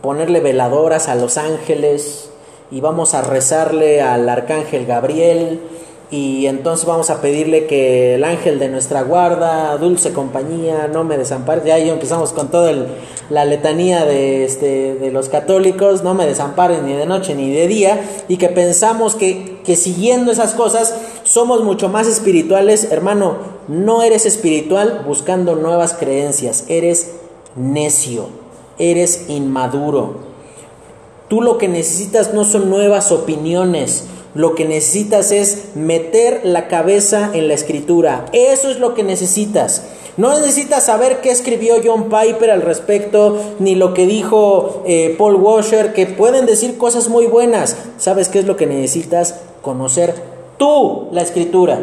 [0.00, 2.29] ponerle veladoras a los ángeles
[2.70, 5.60] y vamos a rezarle al arcángel Gabriel
[6.12, 11.16] y entonces vamos a pedirle que el ángel de nuestra guarda, dulce compañía, no me
[11.16, 11.62] desampare.
[11.64, 12.72] Ya ahí empezamos con toda
[13.30, 17.68] la letanía de, este, de los católicos, no me desamparen ni de noche ni de
[17.68, 22.90] día, y que pensamos que, que siguiendo esas cosas somos mucho más espirituales.
[22.90, 23.36] Hermano,
[23.68, 27.12] no eres espiritual buscando nuevas creencias, eres
[27.54, 28.26] necio,
[28.78, 30.29] eres inmaduro.
[31.30, 34.02] Tú lo que necesitas no son nuevas opiniones,
[34.34, 38.26] lo que necesitas es meter la cabeza en la escritura.
[38.32, 39.84] Eso es lo que necesitas.
[40.16, 45.36] No necesitas saber qué escribió John Piper al respecto, ni lo que dijo eh, Paul
[45.36, 47.76] Washer, que pueden decir cosas muy buenas.
[47.96, 49.38] ¿Sabes qué es lo que necesitas?
[49.62, 50.16] Conocer
[50.58, 51.78] tú la escritura.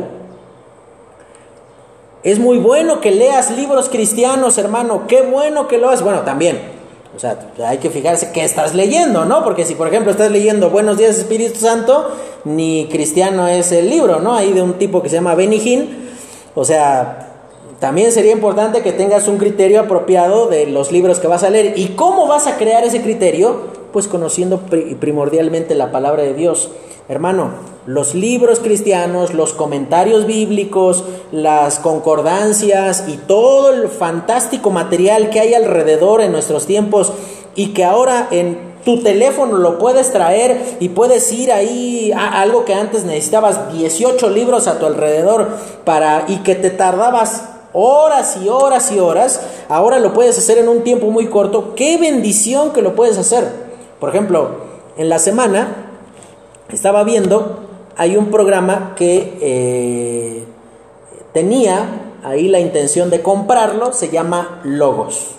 [2.24, 5.08] Es muy bueno que leas libros cristianos, hermano.
[5.08, 6.04] Qué bueno que lo hagas.
[6.04, 6.76] Bueno, también
[7.18, 9.44] o sea, hay que fijarse qué estás leyendo, ¿no?
[9.44, 12.12] Porque si, por ejemplo, estás leyendo Buenos días Espíritu Santo,
[12.44, 14.36] ni cristiano es el libro, ¿no?
[14.36, 16.12] Ahí de un tipo que se llama Hinn.
[16.54, 17.28] O sea,
[17.80, 21.74] también sería importante que tengas un criterio apropiado de los libros que vas a leer.
[21.76, 23.77] ¿Y cómo vas a crear ese criterio?
[23.98, 24.60] Pues conociendo
[25.00, 26.70] primordialmente la palabra de Dios.
[27.10, 27.50] Hermano,
[27.88, 35.56] los libros cristianos, los comentarios bíblicos, las concordancias y todo el fantástico material que hay
[35.56, 37.12] alrededor en nuestros tiempos
[37.56, 42.66] y que ahora en tu teléfono lo puedes traer y puedes ir ahí a algo
[42.66, 45.48] que antes necesitabas 18 libros a tu alrededor
[45.86, 50.68] para y que te tardabas horas y horas y horas, ahora lo puedes hacer en
[50.68, 51.74] un tiempo muy corto.
[51.76, 53.67] Qué bendición que lo puedes hacer.
[54.00, 54.50] Por ejemplo,
[54.98, 55.68] en la semana
[56.70, 57.60] estaba viendo,
[57.96, 60.46] hay un programa que eh,
[61.34, 65.32] tenía ahí la intención de comprarlo, se llama Logos.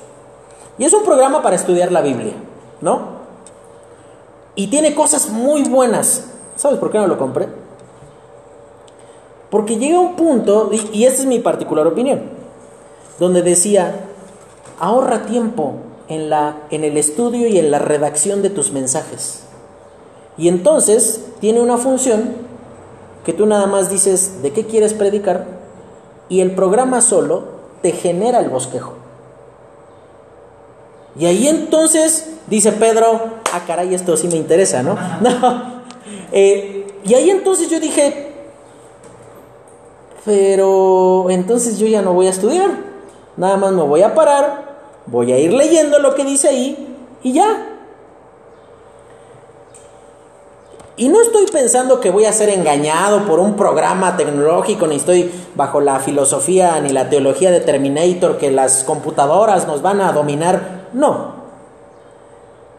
[0.76, 2.34] Y es un programa para estudiar la Biblia,
[2.80, 3.18] ¿no?
[4.54, 6.28] Y tiene cosas muy buenas.
[6.56, 7.48] ¿Sabes por qué no lo compré?
[9.50, 12.22] Porque llega un punto, y, y esta es mi particular opinión,
[13.20, 14.08] donde decía,
[14.80, 15.74] ahorra tiempo
[16.08, 19.42] en, la, en el estudio y en la redacción de tus mensajes.
[20.36, 22.34] Y entonces tiene una función
[23.24, 25.46] que tú nada más dices de qué quieres predicar
[26.28, 27.44] y el programa solo
[27.82, 28.94] te genera el bosquejo.
[31.18, 33.20] Y ahí entonces dice Pedro,
[33.52, 34.96] ah caray, esto sí me interesa, ¿no?
[35.20, 35.78] no.
[36.32, 38.32] Eh, y ahí entonces yo dije,
[40.24, 42.70] pero entonces yo ya no voy a estudiar,
[43.36, 44.67] nada más me voy a parar,
[45.10, 47.78] voy a ir leyendo lo que dice ahí y ya,
[50.98, 55.30] Y no estoy pensando que voy a ser engañado por un programa tecnológico, ni estoy
[55.54, 60.88] bajo la filosofía ni la teología de Terminator que las computadoras nos van a dominar.
[60.92, 61.34] No.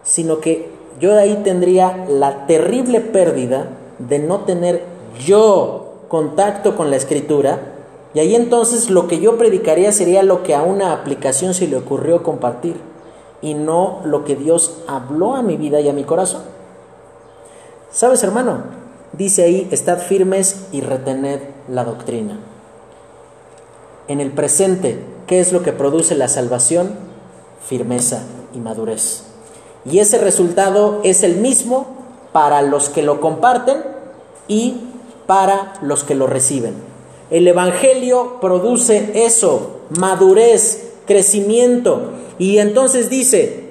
[0.04, 0.70] Sino que
[1.00, 3.70] yo ahí tendría la terrible pérdida
[4.00, 4.84] de no tener
[5.26, 7.79] yo contacto con la escritura.
[8.14, 11.78] Y ahí entonces lo que yo predicaría sería lo que a una aplicación se le
[11.78, 12.76] ocurrió compartir
[13.42, 16.42] y no lo que Dios habló a mi vida y a mi corazón.
[17.92, 18.64] ¿Sabes, hermano?
[19.14, 21.40] Dice ahí, estad firmes y retened
[21.70, 22.40] la doctrina.
[24.08, 26.94] En el presente, ¿qué es lo que produce la salvación?
[27.64, 29.24] Firmeza y madurez.
[29.86, 31.88] Y ese resultado es el mismo
[32.32, 33.84] para los que lo comparten
[34.48, 34.82] y
[35.26, 36.89] para los que lo reciben.
[37.32, 42.12] El Evangelio produce eso, madurez, crecimiento.
[42.38, 43.70] Y entonces dice,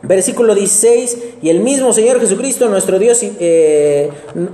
[0.00, 4.10] Versículo 16, y el mismo Señor Jesucristo, nuestro Dios eh,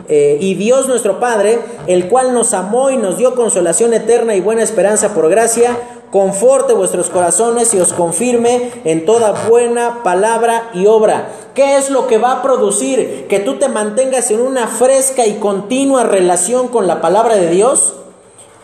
[0.09, 4.41] eh, y Dios nuestro Padre, el cual nos amó y nos dio consolación eterna y
[4.41, 5.77] buena esperanza por gracia,
[6.11, 11.29] conforte vuestros corazones y os confirme en toda buena palabra y obra.
[11.55, 15.35] ¿Qué es lo que va a producir que tú te mantengas en una fresca y
[15.35, 17.93] continua relación con la palabra de Dios?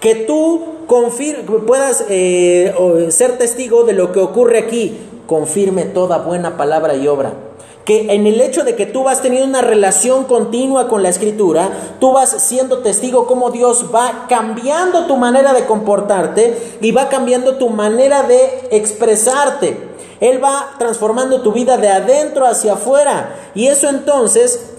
[0.00, 0.86] Que tú
[1.66, 2.74] puedas eh,
[3.10, 4.98] ser testigo de lo que ocurre aquí
[5.30, 7.34] confirme toda buena palabra y obra.
[7.84, 11.70] Que en el hecho de que tú vas teniendo una relación continua con la escritura,
[12.00, 17.58] tú vas siendo testigo cómo Dios va cambiando tu manera de comportarte y va cambiando
[17.58, 19.76] tu manera de expresarte.
[20.18, 23.36] Él va transformando tu vida de adentro hacia afuera.
[23.54, 24.72] Y eso entonces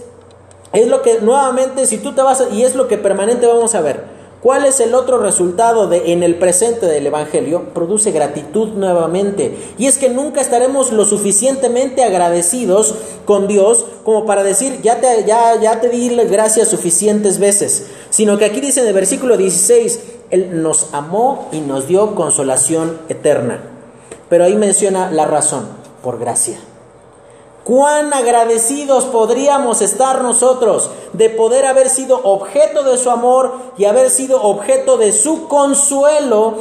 [0.73, 3.79] es lo que nuevamente, si tú te vas, y es lo que permanente vamos a
[3.79, 4.20] ver.
[4.41, 7.73] ¿Cuál es el otro resultado de en el presente del evangelio?
[7.75, 9.55] Produce gratitud nuevamente.
[9.77, 15.25] Y es que nunca estaremos lo suficientemente agradecidos con Dios como para decir, ya te,
[15.25, 19.99] ya, ya te di gracias suficientes veces, sino que aquí dice en el versículo 16,
[20.31, 23.61] Él nos amó y nos dio consolación eterna.
[24.27, 25.67] Pero ahí menciona la razón,
[26.01, 26.57] por gracia.
[27.63, 34.09] Cuán agradecidos podríamos estar nosotros de poder haber sido objeto de su amor y haber
[34.09, 36.55] sido objeto de su consuelo.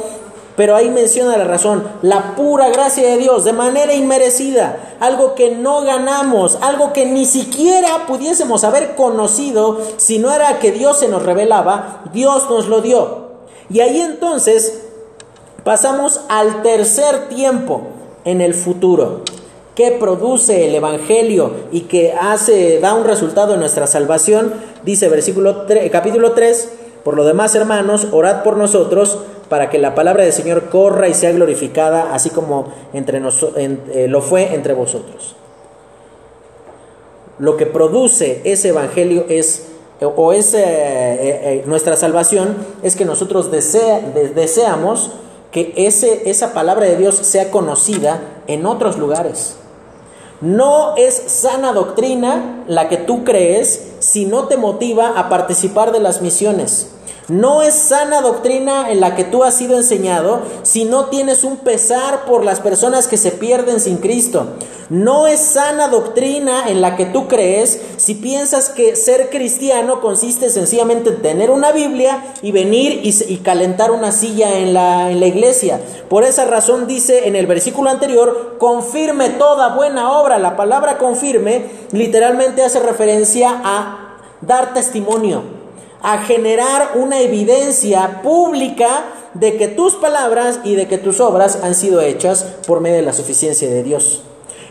[0.55, 5.55] Pero ahí menciona la razón, la pura gracia de Dios, de manera inmerecida, algo que
[5.55, 11.07] no ganamos, algo que ni siquiera pudiésemos haber conocido si no era que Dios se
[11.07, 13.31] nos revelaba, Dios nos lo dio.
[13.71, 14.83] Y ahí entonces
[15.63, 17.81] pasamos al tercer tiempo
[18.23, 19.23] en el futuro
[19.89, 24.53] produce el Evangelio y que hace, da un resultado en nuestra salvación,
[24.83, 26.71] dice versículo capítulo 3,
[27.03, 29.19] por lo demás hermanos, orad por nosotros
[29.49, 34.21] para que la palabra del Señor corra y sea glorificada, así como entre eh, lo
[34.21, 35.35] fue entre vosotros.
[37.37, 39.67] Lo que produce ese Evangelio es,
[39.99, 45.11] o es eh, eh, nuestra salvación, es que nosotros deseamos
[45.51, 49.57] que ese, esa palabra de Dios sea conocida en otros lugares.
[50.41, 55.99] No es sana doctrina la que tú crees si no te motiva a participar de
[55.99, 56.91] las misiones.
[57.27, 61.57] No es sana doctrina en la que tú has sido enseñado si no tienes un
[61.57, 64.47] pesar por las personas que se pierden sin Cristo.
[64.89, 70.49] No es sana doctrina en la que tú crees si piensas que ser cristiano consiste
[70.49, 75.27] sencillamente en tener una Biblia y venir y, calentar una silla en la, en la
[75.27, 75.79] iglesia.
[76.09, 80.39] Por esa razón dice en el versículo anterior, confirme toda buena obra.
[80.39, 85.61] La palabra confirme literalmente hace referencia a dar testimonio
[86.01, 91.75] a generar una evidencia pública de que tus palabras y de que tus obras han
[91.75, 94.23] sido hechas por medio de la suficiencia de Dios.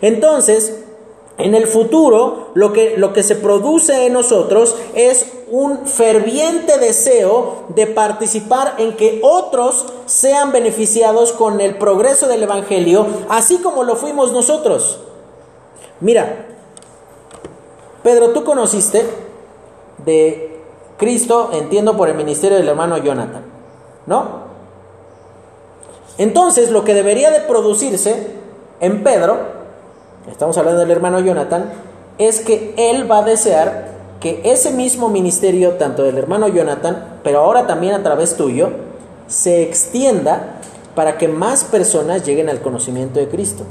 [0.02, 0.80] Entonces,
[1.38, 7.64] en el futuro, lo que, lo que se produce en nosotros es un ferviente deseo
[7.68, 13.96] de participar en que otros sean beneficiados con el progreso del Evangelio, así como lo
[13.96, 15.00] fuimos nosotros.
[16.00, 16.46] Mira,
[18.02, 19.04] Pedro, tú conociste
[20.04, 20.58] de
[20.96, 23.42] Cristo, entiendo por el ministerio del hermano Jonathan,
[24.06, 24.50] ¿no?
[26.18, 28.26] Entonces, lo que debería de producirse
[28.80, 29.38] en Pedro,
[30.30, 31.72] estamos hablando del hermano Jonathan,
[32.18, 33.88] es que él va a desear
[34.20, 38.70] que ese mismo ministerio, tanto del hermano Jonathan, pero ahora también a través tuyo,
[39.26, 40.60] se extienda
[40.94, 43.64] para que más personas lleguen al conocimiento de Cristo.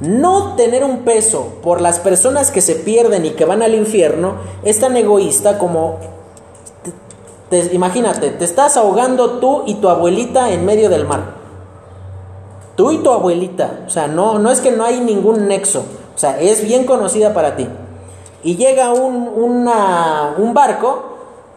[0.00, 4.34] No tener un peso por las personas que se pierden y que van al infierno
[4.62, 5.98] es tan egoísta como,
[7.72, 11.38] imagínate, te estás ahogando tú y tu abuelita en medio del mar.
[12.76, 15.84] Tú y tu abuelita, o sea, no, no es que no hay ningún nexo,
[16.14, 17.68] o sea, es bien conocida para ti.
[18.42, 21.10] Y llega un, un barco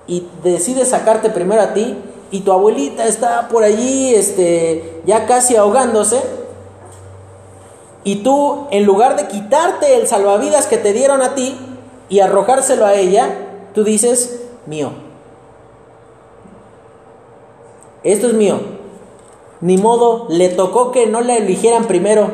[0.06, 1.96] y decide sacarte primero a ti
[2.30, 6.22] y tu abuelita está por allí, este, ya casi ahogándose
[8.04, 11.56] y tú, en lugar de quitarte el salvavidas que te dieron a ti
[12.10, 13.30] y arrojárselo a ella,
[13.74, 14.92] tú dices, mío.
[18.04, 18.60] Esto es mío.
[19.62, 22.30] Ni modo, le tocó que no la eligieran primero.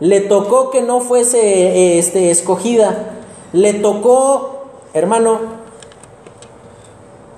[0.00, 3.12] Le tocó que no fuese este, escogida.
[3.52, 5.38] Le tocó, hermano,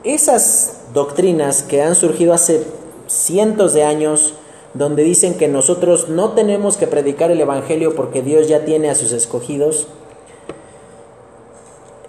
[0.03, 2.67] esas doctrinas que han surgido hace
[3.07, 4.35] cientos de años,
[4.75, 8.95] donde dicen que nosotros no tenemos que predicar el Evangelio porque Dios ya tiene a
[8.95, 9.87] sus escogidos,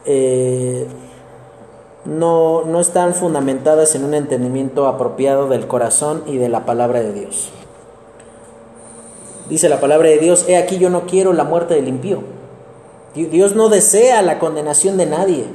[0.06, 0.88] eh,
[2.06, 7.14] no, no están fundamentadas en un entendimiento apropiado del corazón y de la palabra de
[7.14, 7.50] Dios.
[9.50, 12.22] Dice la palabra de Dios, he aquí yo no quiero la muerte del impío.
[13.16, 15.46] Dios no desea la condenación de nadie.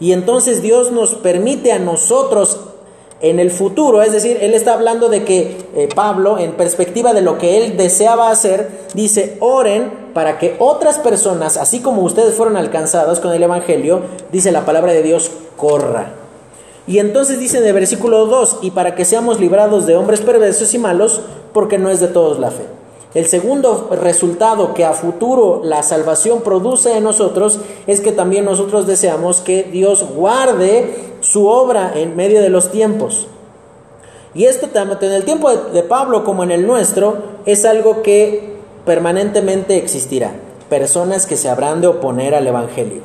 [0.00, 2.60] Y entonces Dios nos permite a nosotros
[3.20, 7.22] en el futuro, es decir, él está hablando de que eh, Pablo, en perspectiva de
[7.22, 12.56] lo que él deseaba hacer, dice, oren para que otras personas, así como ustedes fueron
[12.56, 14.02] alcanzados con el Evangelio,
[14.32, 16.12] dice la palabra de Dios, corra.
[16.86, 20.72] Y entonces dice en el versículo 2, y para que seamos librados de hombres perversos
[20.74, 22.75] y malos, porque no es de todos la fe.
[23.16, 28.86] El segundo resultado que a futuro la salvación produce en nosotros es que también nosotros
[28.86, 33.26] deseamos que Dios guarde su obra en medio de los tiempos.
[34.34, 38.58] Y esto tanto en el tiempo de, Pablo como en el nuestro es algo que
[38.84, 40.32] permanentemente existirá.
[40.68, 43.00] Personas que se habrán de oponer al Evangelio.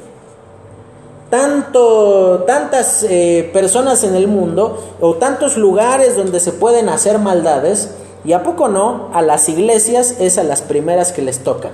[1.29, 7.91] tanto, tantas eh, personas en el mundo o tantos lugares donde se pueden hacer maldades
[8.23, 11.71] y a poco no, a las iglesias es a las primeras que les tocan.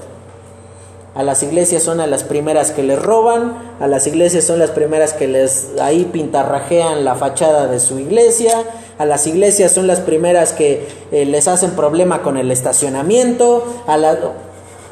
[1.16, 4.70] A las iglesias son a las primeras que les roban, a las iglesias son las
[4.70, 8.64] primeras que les ahí pintarrajean la fachada de su iglesia,
[9.00, 13.98] a las iglesias son las primeras que eh, les hacen problema con el estacionamiento, a
[13.98, 14.16] la,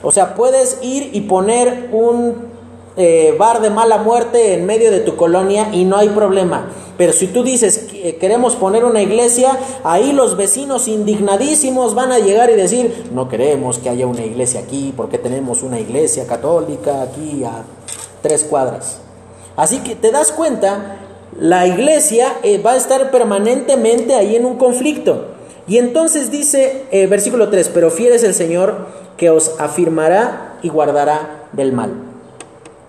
[0.02, 2.55] o sea, puedes ir y poner un
[2.98, 6.70] eh, bar de mala muerte en medio de tu colonia y no hay problema.
[6.98, 12.20] Pero si tú dices que queremos poner una iglesia, ahí los vecinos indignadísimos van a
[12.20, 17.02] llegar y decir, no queremos que haya una iglesia aquí porque tenemos una iglesia católica
[17.02, 17.64] aquí a
[18.22, 19.00] tres cuadras.
[19.58, 20.98] Así que te das cuenta,
[21.38, 25.36] la iglesia eh, va a estar permanentemente ahí en un conflicto.
[25.68, 28.88] Y entonces dice, eh, versículo 3, pero fiel es el Señor
[29.18, 32.05] que os afirmará y guardará del mal.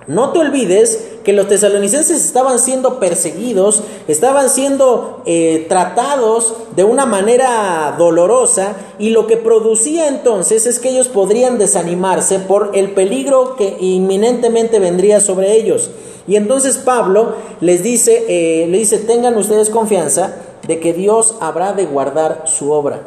[0.06, 7.06] No te olvides que los tesalonicenses estaban siendo perseguidos, estaban siendo eh, tratados de una
[7.06, 13.56] manera dolorosa y lo que producía entonces es que ellos podrían desanimarse por el peligro
[13.56, 15.90] que inminentemente vendría sobre ellos.
[16.28, 20.36] Y entonces Pablo les dice, eh, le dice, tengan ustedes confianza
[20.68, 23.00] de que Dios habrá de guardar su obra.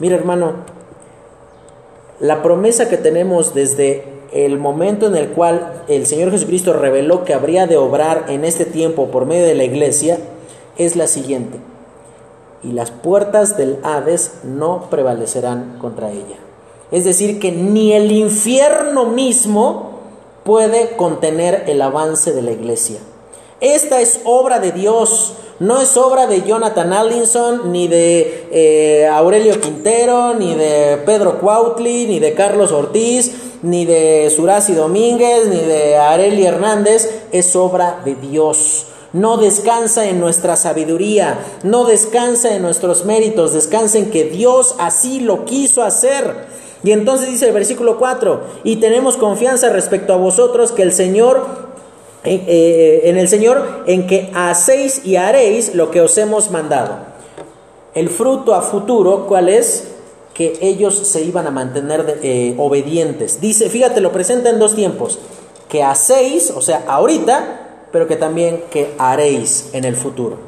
[0.00, 0.54] Mira hermano,
[2.18, 7.34] la promesa que tenemos desde el momento en el cual el Señor Jesucristo reveló que
[7.34, 10.18] habría de obrar en este tiempo por medio de la iglesia
[10.76, 11.58] es la siguiente.
[12.64, 16.36] Y las puertas del Hades no prevalecerán contra ella.
[16.90, 20.00] Es decir, que ni el infierno mismo
[20.42, 22.98] puede contener el avance de la iglesia.
[23.60, 29.60] Esta es obra de Dios, no es obra de Jonathan Allinson, ni de eh, Aurelio
[29.60, 33.32] Quintero, ni de Pedro Cuautli, ni de Carlos Ortiz,
[33.62, 38.86] ni de Surasi Domínguez, ni de Areli Hernández, es obra de Dios.
[39.12, 45.20] No descansa en nuestra sabiduría, no descansa en nuestros méritos, descansa en que Dios así
[45.20, 46.52] lo quiso hacer.
[46.82, 51.63] Y entonces dice el versículo 4, y tenemos confianza respecto a vosotros que el Señor,
[52.24, 56.98] eh, en el Señor, en que hacéis y haréis lo que os hemos mandado.
[57.94, 59.94] El fruto a futuro, ¿cuál es?
[60.34, 63.40] que ellos se iban a mantener eh, obedientes.
[63.40, 65.20] Dice, fíjate, lo presenta en dos tiempos,
[65.68, 70.38] que hacéis, o sea, ahorita, pero que también que haréis en el futuro.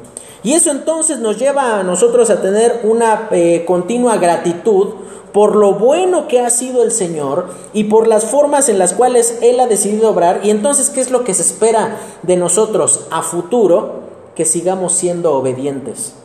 [0.43, 4.89] Y eso entonces nos lleva a nosotros a tener una eh, continua gratitud
[5.37, 9.37] por lo bueno que ha sido el Señor y por las formas en las cuales
[9.43, 10.39] Él ha decidido obrar.
[10.41, 13.99] Y entonces, ¿qué es lo que se espera de nosotros a futuro?
[14.35, 16.15] Que sigamos siendo obedientes.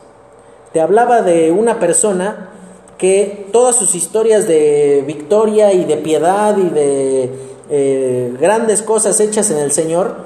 [0.73, 2.53] Te hablaba de una persona
[2.97, 7.39] que todas sus historias de victoria y de piedad y de
[7.69, 10.17] eh, grandes cosas hechas en el Señor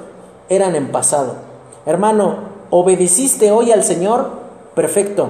[0.47, 1.35] eran en pasado.
[1.85, 2.37] Hermano,
[2.69, 4.29] obedeciste hoy al Señor,
[4.75, 5.29] perfecto,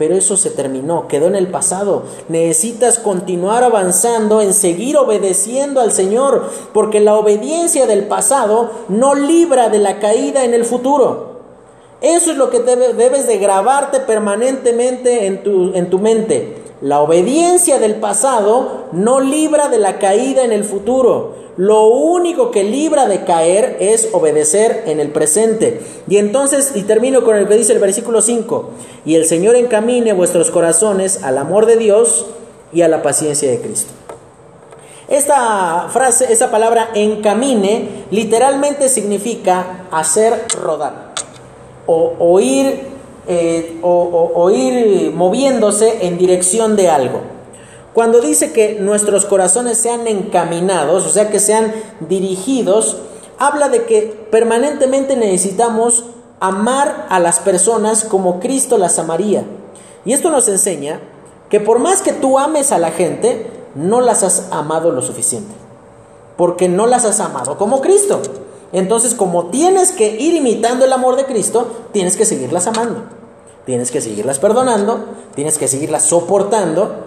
[0.00, 2.04] pero eso se terminó, quedó en el pasado.
[2.30, 9.68] Necesitas continuar avanzando en seguir obedeciendo al Señor, porque la obediencia del pasado no libra
[9.68, 11.42] de la caída en el futuro.
[12.00, 16.59] Eso es lo que debes de grabarte permanentemente en tu, en tu mente.
[16.80, 21.34] La obediencia del pasado no libra de la caída en el futuro.
[21.58, 25.82] Lo único que libra de caer es obedecer en el presente.
[26.08, 28.70] Y entonces, y termino con el que dice el versículo 5,
[29.04, 32.26] y el Señor encamine vuestros corazones al amor de Dios
[32.72, 33.92] y a la paciencia de Cristo.
[35.08, 41.10] Esta frase, esa palabra encamine, literalmente significa hacer rodar
[41.86, 42.86] o oír
[43.32, 47.20] eh, o, ir moviéndose en dirección de algo.
[47.94, 52.96] Cuando dice que nuestros corazones sean encaminados, o sea, que sean dirigidos,
[53.38, 56.06] habla de que permanentemente necesitamos
[56.40, 59.44] amar a las personas como Cristo las amaría.
[60.04, 60.98] Y esto nos enseña
[61.48, 65.54] que por más que tú ames a la gente, no las has amado lo suficiente.
[66.36, 68.20] Porque no las has amado como Cristo.
[68.72, 73.19] Entonces, como tienes que ir imitando el amor de Cristo, tienes que seguirlas amando.
[73.70, 75.04] Tienes que seguirlas perdonando,
[75.36, 77.04] tienes que seguirlas soportando,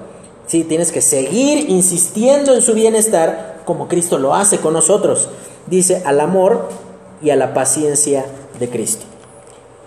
[0.48, 0.64] ¿sí?
[0.64, 5.28] tienes que seguir insistiendo en su bienestar como Cristo lo hace con nosotros.
[5.68, 6.70] Dice al amor
[7.22, 8.26] y a la paciencia
[8.62, 9.04] de Cristo.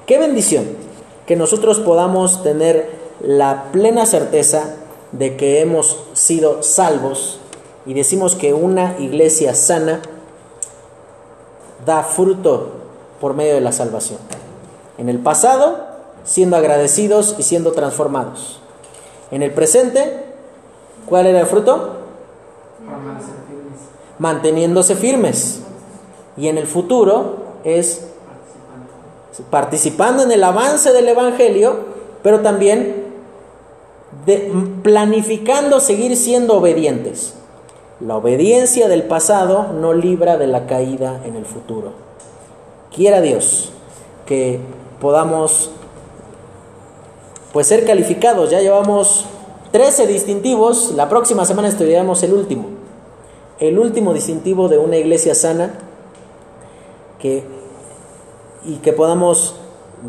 [0.05, 0.67] Qué bendición
[1.25, 2.91] que nosotros podamos tener
[3.23, 4.75] la plena certeza
[5.13, 7.39] de que hemos sido salvos
[7.87, 10.03] y decimos que una iglesia sana
[11.87, 12.73] da fruto
[13.19, 14.19] por medio de la salvación.
[14.99, 15.86] En el pasado,
[16.27, 18.61] siendo agradecidos y siendo transformados.
[19.31, 20.25] En el presente,
[21.07, 21.97] ¿cuál era el fruto?
[24.19, 25.61] Manteniéndose firmes.
[26.37, 28.09] Y en el futuro es
[29.51, 31.77] participando en el avance del Evangelio,
[32.23, 33.07] pero también
[34.27, 34.53] de,
[34.83, 37.35] planificando seguir siendo obedientes.
[38.01, 41.93] La obediencia del pasado no libra de la caída en el futuro.
[42.95, 43.73] Quiera Dios
[44.27, 44.61] que
[45.01, 45.71] podamos
[47.57, 48.51] pues ser calificados.
[48.51, 49.25] Ya llevamos
[49.73, 50.93] 13 distintivos.
[50.95, 52.67] La próxima semana estudiaremos el último.
[53.59, 55.73] El último distintivo de una iglesia sana
[57.19, 57.45] que,
[58.63, 59.55] y que podamos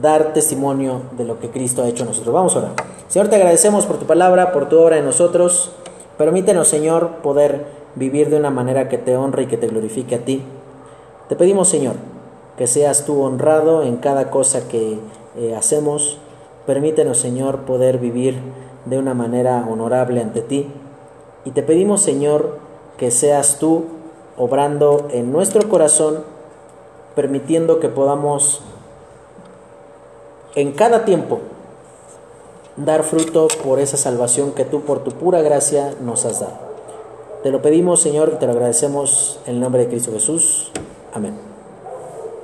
[0.01, 2.33] dar testimonio de lo que Cristo ha hecho en nosotros.
[2.33, 2.71] Vamos a orar.
[3.07, 5.71] Señor, te agradecemos por tu palabra, por tu obra en nosotros.
[6.17, 10.25] Permítenos, Señor, poder vivir de una manera que te honre y que te glorifique a
[10.25, 10.43] ti.
[11.29, 11.95] Te pedimos, Señor,
[12.57, 14.99] que seas tú honrado en cada cosa que
[15.37, 16.19] eh, hacemos
[16.67, 18.39] Permítenos, Señor, poder vivir
[18.85, 20.67] de una manera honorable ante ti.
[21.45, 22.59] Y te pedimos, Señor,
[22.97, 23.85] que seas tú
[24.37, 26.23] obrando en nuestro corazón,
[27.15, 28.61] permitiendo que podamos
[30.55, 31.39] en cada tiempo
[32.75, 36.67] dar fruto por esa salvación que tú por tu pura gracia nos has dado.
[37.43, 40.71] Te lo pedimos, Señor, y te lo agradecemos en el nombre de Cristo Jesús.
[41.13, 41.46] Amén.